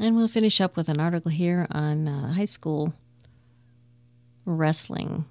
[0.00, 2.94] And we'll finish up with an article here on uh, high school
[4.48, 5.26] wrestling.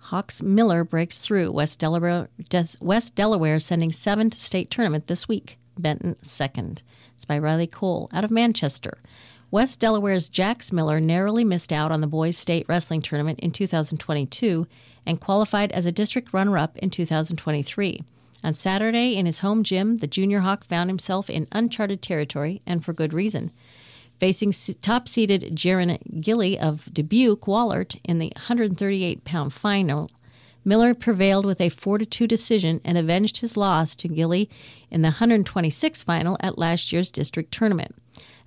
[0.00, 1.52] Hawks Miller breaks through.
[1.52, 2.28] West Delaware,
[2.80, 5.58] West Delaware sending seven to state tournament this week.
[5.78, 6.82] Benton second.
[7.14, 8.98] It's by Riley Cole out of Manchester.
[9.50, 14.66] West Delaware's Jax Miller narrowly missed out on the boys' state wrestling tournament in 2022
[15.06, 18.00] and qualified as a district runner up in 2023.
[18.44, 22.84] On Saturday, in his home gym, the junior hawk found himself in uncharted territory, and
[22.84, 23.50] for good reason.
[24.18, 30.10] Facing top seeded Jaron Gilly of Dubuque Wahlert in the 138 pound final,
[30.64, 34.48] Miller prevailed with a 4 2 decision and avenged his loss to Gilly
[34.90, 37.94] in the 126 final at last year's district tournament.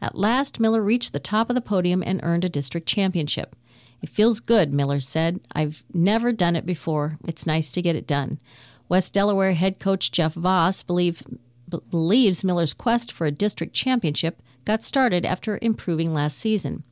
[0.02, 3.56] At last, Miller reached the top of the podium and earned a district championship.
[4.02, 5.40] It feels good, Miller said.
[5.54, 7.20] I've never done it before.
[7.28, 8.40] It's nice to get it done.
[8.88, 11.22] West Delaware head coach Jeff Voss believe,
[11.70, 16.84] b- believes Miller's quest for a district championship got started after improving last season.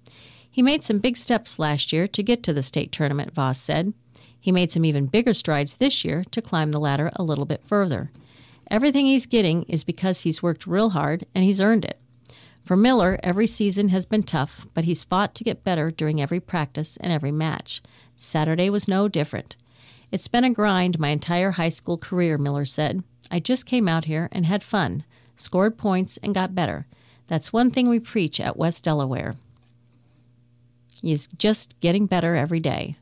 [0.49, 3.93] He made some big steps last year to get to the state tournament, Voss said.
[4.39, 7.61] He made some even bigger strides this year to climb the ladder a little bit
[7.67, 8.09] further.
[8.71, 11.99] Everything he's getting is because he's worked real hard and he's earned it.
[12.65, 16.39] For Miller, every season has been tough, but he's fought to get better during every
[16.39, 17.83] practice and every match.
[18.15, 19.55] Saturday was no different.
[20.11, 23.03] It's been a grind my entire high school career, Miller said.
[23.29, 25.03] I just came out here and had fun,
[25.35, 26.87] scored points, and got better.
[27.27, 29.35] That's one thing we preach at West Delaware.
[31.01, 32.95] He's just getting better every day.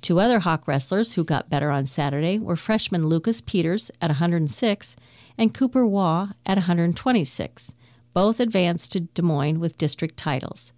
[0.00, 4.96] Two other Hawk wrestlers who got better on Saturday were freshman Lucas Peters at 106
[5.36, 7.74] and Cooper Waugh at 126.
[8.12, 10.72] Both advanced to Des Moines with district titles.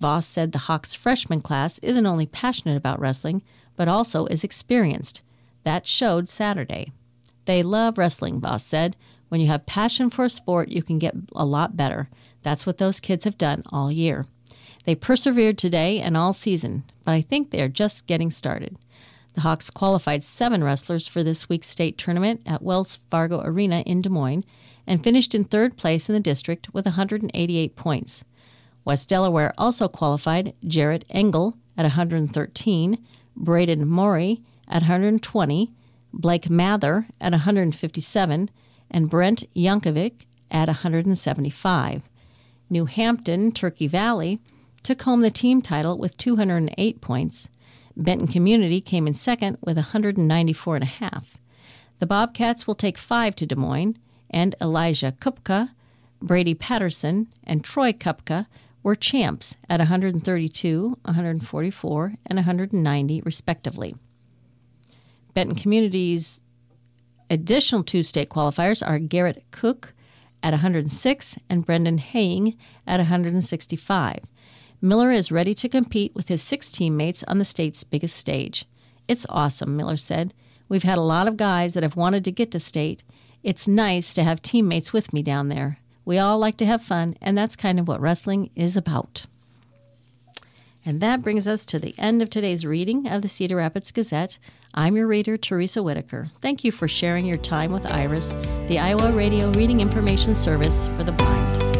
[0.00, 3.42] Voss said the Hawks freshman class isn't only passionate about wrestling,
[3.76, 5.24] but also is experienced.
[5.64, 6.92] That showed Saturday.
[7.46, 8.96] They love wrestling, Voss said.
[9.28, 12.08] When you have passion for a sport, you can get a lot better.
[12.46, 14.24] That's what those kids have done all year.
[14.84, 18.78] They persevered today and all season, but I think they are just getting started.
[19.34, 24.00] The Hawks qualified seven wrestlers for this week's state tournament at Wells Fargo Arena in
[24.00, 24.44] Des Moines
[24.86, 28.24] and finished in third place in the district with 188 points.
[28.84, 35.72] West Delaware also qualified Jarrett Engel at 113, Braden Maury at 120,
[36.12, 38.50] Blake Mather at 157,
[38.88, 42.08] and Brent Yankovic at 175.
[42.68, 44.40] New Hampton, Turkey Valley,
[44.82, 47.48] took home the team title with 208 points.
[47.96, 51.38] Benton Community came in second with 194 and a half.
[51.98, 53.96] The Bobcats will take five to Des Moines,
[54.30, 55.70] and Elijah Kupka,
[56.20, 58.46] Brady Patterson, and Troy Kupka
[58.82, 63.94] were champs at 132, 144, and 190, respectively.
[65.34, 66.42] Benton Community's
[67.28, 69.94] additional two state qualifiers are Garrett Cook
[70.46, 74.20] at 106 and Brendan Haying at 165.
[74.80, 78.64] Miller is ready to compete with his six teammates on the state's biggest stage.
[79.08, 80.34] It's awesome, Miller said.
[80.68, 83.02] We've had a lot of guys that have wanted to get to state.
[83.42, 85.78] It's nice to have teammates with me down there.
[86.04, 89.26] We all like to have fun, and that's kind of what wrestling is about.
[90.86, 94.38] And that brings us to the end of today's reading of the Cedar Rapids Gazette.
[94.72, 96.28] I'm your reader, Teresa Whitaker.
[96.40, 98.34] Thank you for sharing your time with IRIS,
[98.68, 101.75] the Iowa Radio Reading Information Service for the Blind.